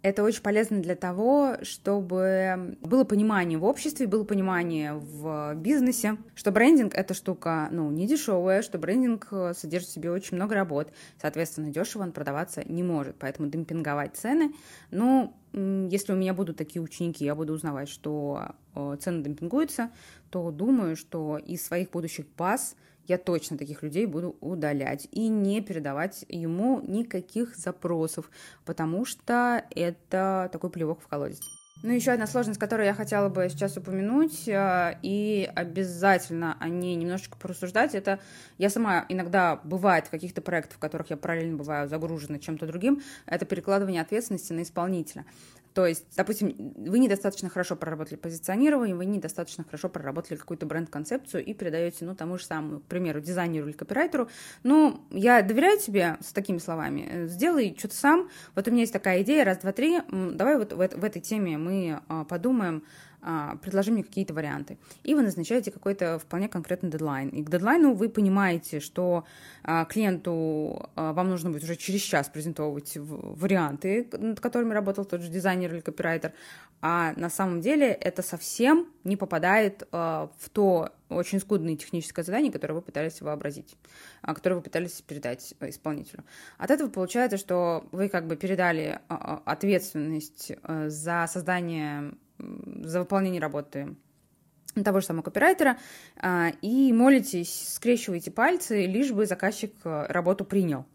Это 0.06 0.22
очень 0.22 0.44
полезно 0.44 0.84
для 0.84 0.96
того, 0.96 1.56
чтобы 1.64 2.78
было 2.82 3.06
понимание 3.06 3.58
в 3.58 3.64
обществе, 3.64 4.06
было 4.06 4.24
понимание 4.24 4.94
в 4.94 5.56
бизнесе, 5.56 6.18
что 6.36 6.52
брендинг— 6.52 6.94
это 6.96 7.16
штука, 7.16 7.70
ну, 7.72 7.90
не 7.90 8.06
дешевая, 8.06 8.62
что 8.62 8.78
брендинг 8.78 9.28
содержит 9.58 9.90
в 9.90 9.94
себе 9.94 10.12
очень 10.12 10.38
много 10.38 10.54
работ, 10.54 10.94
соответственно, 11.20 11.72
дешево 11.72 12.04
он 12.04 12.12
продаваться 12.12 12.62
не 12.64 12.84
может, 12.84 13.16
поэтому 13.18 13.50
демпинговать 13.50 14.16
цены, 14.16 14.54
ну, 14.92 15.34
если 15.54 16.14
у 16.14 16.16
меня 16.16 16.36
будут 16.36 16.58
такие 16.58 16.84
ученики, 16.84 17.26
я 17.26 17.34
буду 17.34 17.54
узнавать, 17.54 17.90
что 17.90 18.52
э, 18.76 18.98
цены 19.02 19.24
демпингуются, 19.24 19.90
то 20.30 20.52
думаю, 20.52 20.98
что 20.98 21.40
из 21.40 21.66
своих 21.66 21.90
будущих 21.90 22.28
баз 22.38 22.76
я 23.08 23.18
точно 23.18 23.58
таких 23.58 23.84
людей 23.84 24.06
буду 24.06 24.36
удалять 24.42 25.08
и 25.12 25.28
не 25.28 25.62
передавать 25.62 26.26
ему 26.30 26.82
никаких 26.82 27.56
запросов, 27.56 28.30
потому 28.66 29.06
что 29.06 29.64
это 29.72 30.50
такой 30.52 30.70
плевок 30.70 31.02
в 31.02 31.08
колодец. 31.08 31.42
Ну, 31.84 31.92
еще 31.92 32.12
одна 32.12 32.26
сложность, 32.26 32.60
которую 32.60 32.88
я 32.88 32.94
хотела 32.94 33.30
бы 33.30 33.48
сейчас 33.50 33.76
упомянуть, 33.78 34.48
э, 34.48 34.98
и 35.04 35.48
обязательно 35.56 36.58
о 36.60 36.70
ней 36.70 36.96
немножечко 36.96 37.38
порассуждать, 37.38 37.94
это 37.94 38.20
я 38.58 38.70
сама 38.70 39.06
иногда 39.10 39.58
бывает 39.58 40.08
в 40.08 40.10
каких-то 40.10 40.42
проектах, 40.42 40.78
в 40.78 40.80
которых 40.80 41.10
я 41.10 41.18
параллельно 41.18 41.58
бываю 41.58 41.88
загружена 41.88 42.40
чем-то 42.40 42.66
другим, 42.66 43.02
это 43.26 43.46
перекладывание 43.46 44.02
ответственности 44.02 44.54
на 44.54 44.64
исполнителя. 44.64 45.26
То 45.76 45.86
есть, 45.86 46.06
допустим, 46.16 46.56
вы 46.78 47.00
недостаточно 47.00 47.50
хорошо 47.50 47.76
проработали 47.76 48.16
позиционирование, 48.16 48.96
вы 48.96 49.04
недостаточно 49.04 49.66
хорошо 49.66 49.90
проработали 49.90 50.38
какую-то 50.38 50.66
бренд-концепцию 50.66 51.44
и 51.44 51.54
передаете, 51.54 52.06
ну, 52.06 52.16
тому 52.16 52.38
же 52.38 52.46
самому, 52.46 52.80
к 52.80 52.86
примеру, 52.86 53.20
дизайнеру 53.20 53.68
или 53.68 53.74
копирайтеру, 53.74 54.30
ну, 54.64 55.06
я 55.12 55.42
доверяю 55.42 55.78
тебе 55.78 56.18
с 56.22 56.32
такими 56.32 56.60
словами, 56.60 57.06
э, 57.12 57.28
сделай 57.28 57.76
что-то 57.78 57.96
сам, 57.96 58.30
вот 58.56 58.70
у 58.70 58.72
меня 58.72 58.82
есть 58.84 58.94
такая 58.94 59.22
идея, 59.22 59.44
раз, 59.44 59.58
два, 59.58 59.74
три, 59.74 60.00
давай 60.10 60.58
вот 60.58 60.72
в, 60.72 60.78
в 60.78 61.04
этой 61.04 61.22
теме 61.22 61.58
мы 61.58 62.00
а, 62.08 62.24
подумаем, 62.24 62.86
предложи 63.62 63.92
мне 63.92 64.04
какие-то 64.04 64.34
варианты. 64.34 64.78
И 65.04 65.16
вы 65.16 65.24
назначаете 65.24 65.72
какой-то 65.72 66.20
вполне 66.20 66.48
конкретный 66.48 66.92
дедлайн. 66.92 67.30
И 67.30 67.44
к 67.44 67.50
дедлайну 67.50 67.94
вы 67.94 68.10
понимаете, 68.10 68.80
что 68.80 69.26
а, 69.64 69.86
клиенту 69.86 70.90
а, 70.96 71.12
вам 71.14 71.30
нужно 71.30 71.50
будет 71.50 71.64
уже 71.64 71.76
через 71.76 72.02
час 72.02 72.30
презентовывать 72.30 72.94
варианты, 72.96 74.08
над 74.12 74.40
которыми 74.40 74.74
работал 74.74 75.06
тот 75.06 75.22
же 75.22 75.30
дизайнер 75.30 75.74
или 75.74 75.82
копирайтер, 75.82 76.34
а 76.82 77.14
на 77.16 77.30
самом 77.30 77.62
деле 77.62 77.88
это 77.88 78.22
совсем 78.22 78.88
не 79.04 79.16
попадает 79.16 79.88
в 79.92 80.50
то 80.52 80.90
очень 81.10 81.40
скудное 81.40 81.76
техническое 81.76 82.24
задание, 82.24 82.52
которое 82.52 82.74
вы 82.74 82.82
пытались 82.82 83.22
вообразить, 83.22 83.76
которое 84.22 84.58
вы 84.58 84.62
пытались 84.62 85.02
передать 85.02 85.56
исполнителю. 85.62 86.24
От 86.58 86.70
этого 86.70 86.90
получается, 86.90 87.38
что 87.38 87.88
вы 87.92 88.10
как 88.10 88.28
бы 88.28 88.36
передали 88.36 89.00
ответственность 89.08 90.52
за 90.88 91.28
создание 91.32 92.14
за 92.38 93.00
выполнение 93.00 93.42
работы 93.42 93.96
того 94.84 95.00
же 95.00 95.06
самого 95.06 95.24
копирайтера, 95.24 95.78
а, 96.18 96.52
и 96.62 96.92
молитесь, 96.92 97.74
скрещиваете 97.76 98.32
пальцы, 98.32 98.86
лишь 98.86 99.12
бы 99.12 99.26
заказчик 99.26 99.74
э, 99.86 100.06
работу 100.10 100.44
принял. 100.44 100.86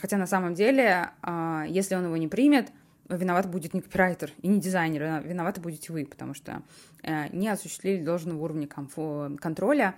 Хотя 0.00 0.16
на 0.16 0.26
самом 0.26 0.54
деле, 0.54 1.10
а, 1.20 1.64
если 1.68 1.94
он 1.94 2.06
его 2.06 2.16
не 2.16 2.28
примет, 2.28 2.72
виноват 3.08 3.48
будет 3.48 3.74
не 3.74 3.82
копирайтер 3.82 4.32
и 4.40 4.48
не 4.48 4.60
дизайнер, 4.60 5.02
а 5.02 5.20
виноваты 5.20 5.60
будете 5.60 5.92
вы, 5.92 6.06
потому 6.06 6.34
что 6.34 6.62
э, 7.02 7.28
не 7.36 7.48
осуществили 7.48 8.02
должного 8.02 8.42
уровня 8.42 8.66
контроля 8.66 9.94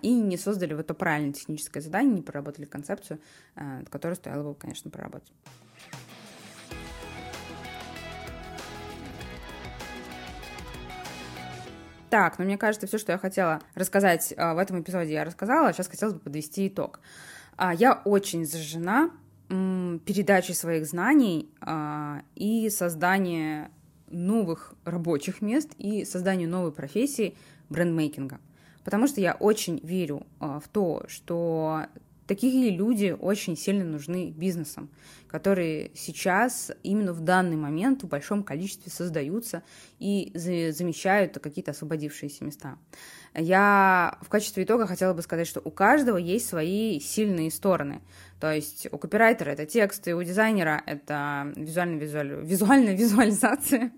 и 0.00 0.14
не 0.14 0.36
создали 0.36 0.74
вот 0.74 0.86
то 0.86 0.94
правильное 0.94 1.32
техническое 1.32 1.80
задание, 1.80 2.14
не 2.14 2.22
проработали 2.22 2.64
концепцию, 2.64 3.20
э, 3.56 3.82
которую 3.90 4.16
стоило 4.16 4.52
бы, 4.52 4.54
конечно, 4.54 4.90
проработать. 4.90 5.32
Так, 12.10 12.38
ну 12.38 12.44
мне 12.44 12.56
кажется, 12.56 12.86
все, 12.86 12.98
что 12.98 13.12
я 13.12 13.18
хотела 13.18 13.60
рассказать 13.74 14.32
а, 14.36 14.54
в 14.54 14.58
этом 14.58 14.80
эпизоде, 14.80 15.12
я 15.12 15.24
рассказала. 15.24 15.72
Сейчас 15.72 15.88
хотелось 15.88 16.14
бы 16.14 16.20
подвести 16.20 16.68
итог. 16.68 17.00
А, 17.56 17.74
я 17.74 18.00
очень 18.04 18.46
зажжена 18.46 19.10
передачей 19.48 20.52
своих 20.52 20.84
знаний 20.86 21.50
а, 21.60 22.20
и 22.34 22.68
созданием 22.68 23.70
новых 24.08 24.74
рабочих 24.84 25.40
мест 25.42 25.70
и 25.78 26.04
созданию 26.04 26.48
новой 26.48 26.72
профессии 26.72 27.36
брендмейкинга. 27.68 28.38
Потому 28.84 29.06
что 29.06 29.20
я 29.20 29.34
очень 29.34 29.80
верю 29.82 30.26
в 30.40 30.62
то, 30.72 31.04
что 31.08 31.86
Такие 32.28 32.70
люди 32.70 33.16
очень 33.18 33.56
сильно 33.56 33.84
нужны 33.84 34.30
бизнесам, 34.30 34.90
которые 35.28 35.90
сейчас 35.94 36.70
именно 36.82 37.14
в 37.14 37.20
данный 37.20 37.56
момент 37.56 38.02
в 38.02 38.08
большом 38.08 38.42
количестве 38.42 38.92
создаются 38.92 39.62
и 39.98 40.30
замещают 40.34 41.38
какие-то 41.38 41.70
освободившиеся 41.70 42.44
места. 42.44 42.76
Я 43.34 44.18
в 44.20 44.28
качестве 44.28 44.64
итога 44.64 44.86
хотела 44.86 45.14
бы 45.14 45.22
сказать, 45.22 45.46
что 45.46 45.62
у 45.64 45.70
каждого 45.70 46.18
есть 46.18 46.46
свои 46.46 47.00
сильные 47.00 47.50
стороны. 47.50 48.02
То 48.40 48.52
есть 48.52 48.88
у 48.92 48.98
копирайтера 48.98 49.48
это 49.48 49.64
тексты, 49.64 50.14
у 50.14 50.22
дизайнера 50.22 50.82
это 50.84 51.50
визуальная, 51.56 51.98
визуаль... 51.98 52.44
визуальная 52.44 52.94
визуализация, 52.94 53.90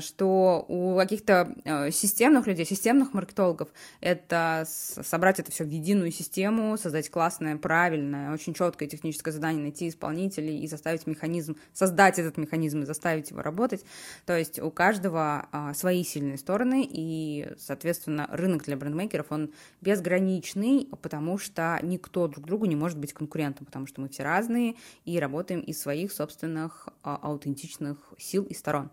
что 0.00 0.64
у 0.68 0.96
каких-то 0.96 1.54
э, 1.64 1.90
системных 1.90 2.46
людей, 2.46 2.64
системных 2.64 3.12
маркетологов, 3.14 3.68
это 4.00 4.64
собрать 4.66 5.38
это 5.40 5.50
все 5.52 5.64
в 5.64 5.68
единую 5.68 6.10
систему, 6.10 6.76
создать 6.76 7.10
классное, 7.10 7.56
правильное, 7.56 8.32
очень 8.32 8.54
четкое 8.54 8.88
техническое 8.88 9.30
задание, 9.30 9.62
найти 9.62 9.88
исполнителей 9.88 10.60
и 10.60 10.66
заставить 10.66 11.06
механизм, 11.06 11.56
создать 11.72 12.18
этот 12.18 12.36
механизм 12.36 12.82
и 12.82 12.86
заставить 12.86 13.30
его 13.30 13.42
работать. 13.42 13.84
То 14.26 14.36
есть 14.36 14.58
у 14.58 14.70
каждого 14.70 15.48
а, 15.52 15.74
свои 15.74 16.04
сильные 16.04 16.38
стороны, 16.38 16.86
и, 16.88 17.52
соответственно, 17.58 18.28
рынок 18.30 18.64
для 18.64 18.76
брендмейкеров, 18.76 19.26
он 19.30 19.52
безграничный, 19.80 20.88
потому 21.02 21.38
что 21.38 21.78
никто 21.82 22.28
друг 22.28 22.46
другу 22.46 22.66
не 22.66 22.76
может 22.76 22.98
быть 22.98 23.12
конкурентом, 23.12 23.66
потому 23.66 23.86
что 23.86 24.00
мы 24.00 24.08
все 24.08 24.22
разные 24.22 24.74
и 25.04 25.18
работаем 25.18 25.60
из 25.60 25.80
своих 25.80 26.12
собственных 26.12 26.88
а, 27.02 27.16
аутентичных 27.22 27.96
сил 28.18 28.44
и 28.44 28.54
сторон. 28.62 28.90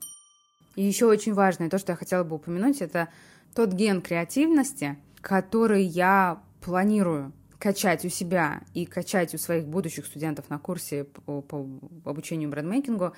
И 0.76 0.84
еще 0.84 1.06
очень 1.06 1.34
важное, 1.34 1.70
то, 1.70 1.78
что 1.78 1.92
я 1.92 1.96
хотела 1.96 2.24
бы 2.24 2.38
упомянуть, 2.38 2.82
это 2.82 3.10
тот 3.54 3.72
ген 3.74 4.02
креативности, 4.02 4.98
который 5.22 5.84
я 5.84 6.42
планирую 6.62 7.34
качать 7.60 8.04
у 8.06 8.10
себя 8.10 8.62
и 8.74 8.86
качать 8.86 9.36
у 9.36 9.38
своих 9.38 9.68
будущих 9.68 10.06
студентов 10.06 10.50
на 10.50 10.58
курсе 10.58 11.04
по, 11.04 11.42
по 11.42 11.68
обучению 12.06 12.50
брендмейкингу, 12.50 13.14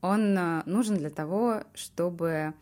он 0.00 0.36
э, 0.38 0.62
нужен 0.66 0.96
для 0.96 1.10
того, 1.10 1.62
чтобы 1.74 2.52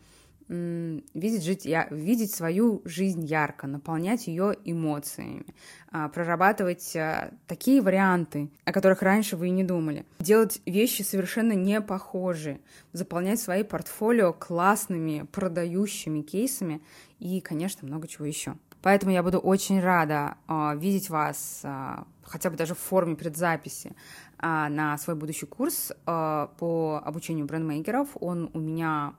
видеть, 0.47 1.43
жить, 1.43 1.65
я, 1.65 1.87
видеть 1.89 2.33
свою 2.33 2.81
жизнь 2.85 3.25
ярко, 3.25 3.67
наполнять 3.67 4.27
ее 4.27 4.55
эмоциями, 4.63 5.45
а, 5.91 6.09
прорабатывать 6.09 6.95
а, 6.95 7.31
такие 7.47 7.81
варианты, 7.81 8.49
о 8.63 8.71
которых 8.71 9.01
раньше 9.01 9.37
вы 9.37 9.47
и 9.47 9.51
не 9.51 9.63
думали, 9.63 10.05
делать 10.19 10.61
вещи 10.65 11.01
совершенно 11.01 11.53
не 11.53 11.81
похожие, 11.81 12.59
заполнять 12.93 13.39
свои 13.39 13.63
портфолио 13.63 14.33
классными 14.33 15.27
продающими 15.31 16.21
кейсами 16.21 16.81
и, 17.19 17.41
конечно, 17.41 17.87
много 17.87 18.07
чего 18.07 18.25
еще. 18.25 18.55
Поэтому 18.81 19.11
я 19.11 19.23
буду 19.23 19.39
очень 19.39 19.79
рада 19.79 20.35
э, 20.47 20.77
видеть 20.77 21.09
вас 21.09 21.61
э, 21.63 22.03
хотя 22.21 22.51
бы 22.51 22.55
даже 22.55 22.75
в 22.75 22.79
форме 22.79 23.15
предзаписи 23.15 23.93
э, 24.39 24.67
на 24.69 24.95
свой 24.99 25.15
будущий 25.15 25.47
курс 25.47 25.91
э, 25.91 26.47
по 26.59 27.01
обучению 27.03 27.47
брендмейкеров. 27.47 28.09
Он 28.19 28.51
у 28.53 28.59
меня 28.59 29.15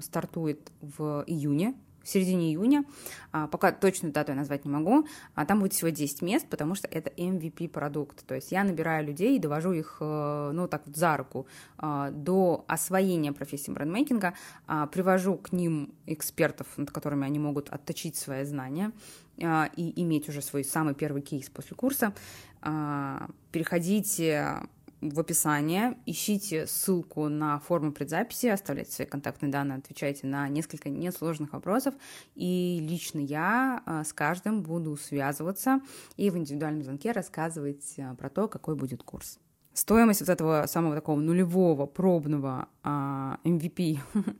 стартует 0.00 0.72
в 0.80 1.24
июне, 1.26 1.74
в 2.08 2.10
середине 2.10 2.50
июня. 2.50 2.84
А, 3.32 3.46
пока 3.48 3.70
точную 3.70 4.12
дату 4.12 4.32
я 4.32 4.36
назвать 4.36 4.64
не 4.64 4.70
могу. 4.70 5.06
А, 5.34 5.44
там 5.44 5.60
будет 5.60 5.74
всего 5.74 5.90
10 5.90 6.22
мест, 6.22 6.46
потому 6.48 6.74
что 6.74 6.88
это 6.88 7.10
MVP-продукт. 7.10 8.24
То 8.26 8.34
есть 8.34 8.50
я 8.50 8.64
набираю 8.64 9.06
людей 9.06 9.36
и 9.36 9.38
довожу 9.38 9.72
их, 9.72 9.98
э, 10.00 10.50
ну, 10.54 10.68
так 10.68 10.86
вот 10.86 10.96
за 10.96 11.16
руку 11.16 11.46
а, 11.76 12.10
до 12.10 12.64
освоения 12.66 13.32
профессии 13.32 13.70
брендмейкинга, 13.70 14.34
а, 14.66 14.86
привожу 14.86 15.36
к 15.36 15.52
ним 15.52 15.92
экспертов, 16.06 16.66
над 16.76 16.90
которыми 16.90 17.26
они 17.26 17.38
могут 17.38 17.68
отточить 17.68 18.16
свои 18.16 18.44
знания 18.44 18.92
а, 19.42 19.68
и 19.76 20.02
иметь 20.02 20.28
уже 20.28 20.40
свой 20.40 20.64
самый 20.64 20.94
первый 20.94 21.20
кейс 21.22 21.50
после 21.50 21.76
курса. 21.76 22.14
Переходите 23.52 24.62
в 25.00 25.20
описании. 25.20 25.96
Ищите 26.06 26.66
ссылку 26.66 27.28
на 27.28 27.58
форму 27.60 27.92
предзаписи, 27.92 28.46
оставляйте 28.46 28.92
свои 28.92 29.06
контактные 29.06 29.50
данные, 29.50 29.78
отвечайте 29.78 30.26
на 30.26 30.48
несколько 30.48 30.88
несложных 30.88 31.52
вопросов. 31.52 31.94
И 32.34 32.78
лично 32.80 33.20
я 33.20 33.82
а, 33.86 34.04
с 34.04 34.12
каждым 34.12 34.62
буду 34.62 34.96
связываться 34.96 35.80
и 36.16 36.30
в 36.30 36.36
индивидуальном 36.36 36.82
звонке 36.82 37.12
рассказывать 37.12 37.94
а, 37.98 38.14
про 38.14 38.28
то, 38.30 38.48
какой 38.48 38.74
будет 38.74 39.02
курс 39.02 39.38
стоимость 39.78 40.20
вот 40.20 40.28
этого 40.28 40.66
самого 40.66 40.96
такого 40.96 41.20
нулевого 41.20 41.86
пробного 41.86 42.68
а, 42.82 43.38
MVP 43.44 43.98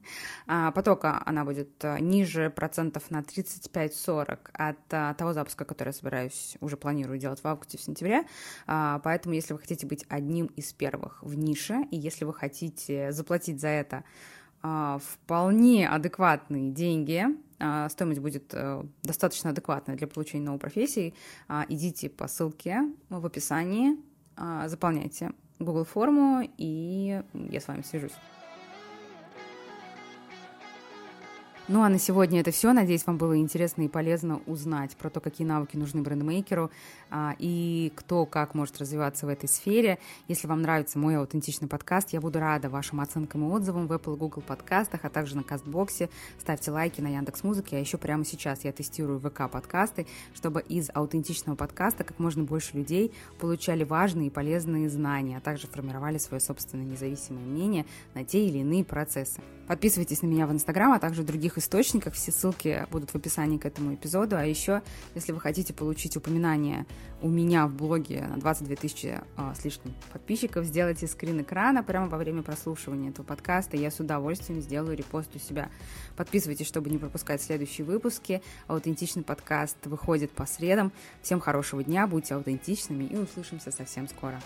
а, 0.46 0.72
потока, 0.72 1.22
она 1.24 1.44
будет 1.44 1.84
а, 1.84 1.98
ниже 2.00 2.50
процентов 2.50 3.10
на 3.10 3.20
35-40 3.20 4.38
от 4.52 4.76
а, 4.90 5.14
того 5.14 5.32
запуска, 5.32 5.64
который 5.64 5.90
я 5.90 5.92
собираюсь, 5.92 6.56
уже 6.60 6.76
планирую 6.76 7.18
делать 7.18 7.40
в 7.40 7.46
августе, 7.46 7.78
в 7.78 7.80
сентябре. 7.80 8.24
А, 8.66 9.00
поэтому, 9.04 9.34
если 9.34 9.52
вы 9.52 9.60
хотите 9.60 9.86
быть 9.86 10.04
одним 10.08 10.46
из 10.46 10.72
первых 10.72 11.22
в 11.22 11.34
нише, 11.34 11.86
и 11.92 11.96
если 11.96 12.24
вы 12.24 12.34
хотите 12.34 13.12
заплатить 13.12 13.60
за 13.60 13.68
это 13.68 14.04
вполне 14.60 15.88
адекватные 15.88 16.72
деньги, 16.72 17.26
стоимость 17.88 18.18
будет 18.18 18.52
а, 18.54 18.84
достаточно 19.04 19.50
адекватная 19.50 19.94
для 19.94 20.08
получения 20.08 20.44
новой 20.44 20.58
профессии, 20.58 21.14
идите 21.68 22.10
по 22.10 22.26
ссылке 22.26 22.82
в 23.08 23.24
описании, 23.24 23.96
заполняйте 24.66 25.30
Google 25.58 25.84
форму, 25.84 26.48
и 26.56 27.22
я 27.34 27.60
с 27.60 27.68
вами 27.68 27.82
свяжусь. 27.82 28.14
Ну 31.70 31.82
а 31.82 31.90
на 31.90 31.98
сегодня 31.98 32.40
это 32.40 32.50
все. 32.50 32.72
Надеюсь, 32.72 33.06
вам 33.06 33.18
было 33.18 33.36
интересно 33.36 33.82
и 33.82 33.88
полезно 33.88 34.40
узнать 34.46 34.96
про 34.96 35.10
то, 35.10 35.20
какие 35.20 35.46
навыки 35.46 35.76
нужны 35.76 36.00
брендмейкеру 36.00 36.70
а, 37.10 37.36
и 37.38 37.92
кто 37.94 38.24
как 38.24 38.54
может 38.54 38.78
развиваться 38.78 39.26
в 39.26 39.28
этой 39.28 39.50
сфере. 39.50 39.98
Если 40.28 40.46
вам 40.46 40.62
нравится 40.62 40.98
мой 40.98 41.18
аутентичный 41.18 41.68
подкаст, 41.68 42.14
я 42.14 42.22
буду 42.22 42.40
рада 42.40 42.70
вашим 42.70 43.00
оценкам 43.00 43.46
и 43.46 43.52
отзывам 43.52 43.86
в 43.86 43.92
Apple 43.92 44.14
и 44.14 44.16
Google 44.16 44.40
подкастах, 44.40 45.04
а 45.04 45.10
также 45.10 45.36
на 45.36 45.42
Кастбоксе. 45.42 46.08
Ставьте 46.40 46.70
лайки 46.70 47.02
на 47.02 47.08
Яндекс 47.08 47.44
Музыке, 47.44 47.76
а 47.76 47.80
еще 47.80 47.98
прямо 47.98 48.24
сейчас 48.24 48.64
я 48.64 48.72
тестирую 48.72 49.20
ВК 49.20 49.50
подкасты, 49.50 50.06
чтобы 50.34 50.62
из 50.62 50.88
аутентичного 50.94 51.54
подкаста 51.54 52.02
как 52.02 52.18
можно 52.18 52.44
больше 52.44 52.78
людей 52.78 53.12
получали 53.38 53.84
важные 53.84 54.28
и 54.28 54.30
полезные 54.30 54.88
знания, 54.88 55.36
а 55.36 55.40
также 55.40 55.66
формировали 55.66 56.16
свое 56.16 56.40
собственное 56.40 56.86
независимое 56.86 57.44
мнение 57.44 57.84
на 58.14 58.24
те 58.24 58.46
или 58.46 58.56
иные 58.56 58.86
процессы. 58.86 59.42
Подписывайтесь 59.66 60.22
на 60.22 60.28
меня 60.28 60.46
в 60.46 60.52
Инстаграм, 60.52 60.92
а 60.92 60.98
также 60.98 61.22
других 61.22 61.57
источниках. 61.58 62.14
Все 62.14 62.32
ссылки 62.32 62.86
будут 62.90 63.10
в 63.10 63.14
описании 63.14 63.58
к 63.58 63.66
этому 63.66 63.94
эпизоду. 63.94 64.36
А 64.36 64.44
еще, 64.44 64.82
если 65.14 65.32
вы 65.32 65.40
хотите 65.40 65.74
получить 65.74 66.16
упоминание 66.16 66.86
у 67.20 67.28
меня 67.28 67.66
в 67.66 67.74
блоге 67.74 68.24
на 68.28 68.38
22 68.38 68.76
тысячи 68.76 69.20
а, 69.36 69.54
с 69.54 69.64
лишним 69.64 69.94
подписчиков, 70.12 70.64
сделайте 70.64 71.06
скрин 71.08 71.40
экрана 71.42 71.82
прямо 71.82 72.06
во 72.08 72.16
время 72.16 72.42
прослушивания 72.42 73.10
этого 73.10 73.26
подкаста. 73.26 73.76
Я 73.76 73.90
с 73.90 73.98
удовольствием 73.98 74.60
сделаю 74.60 74.96
репост 74.96 75.34
у 75.34 75.38
себя. 75.38 75.68
Подписывайтесь, 76.16 76.66
чтобы 76.66 76.90
не 76.90 76.98
пропускать 76.98 77.42
следующие 77.42 77.84
выпуски. 77.84 78.40
Аутентичный 78.68 79.24
подкаст 79.24 79.76
выходит 79.84 80.30
по 80.30 80.46
средам. 80.46 80.92
Всем 81.22 81.40
хорошего 81.40 81.82
дня, 81.82 82.06
будьте 82.06 82.34
аутентичными 82.34 83.04
и 83.04 83.16
услышимся 83.16 83.72
совсем 83.72 84.08
скоро. 84.08 84.40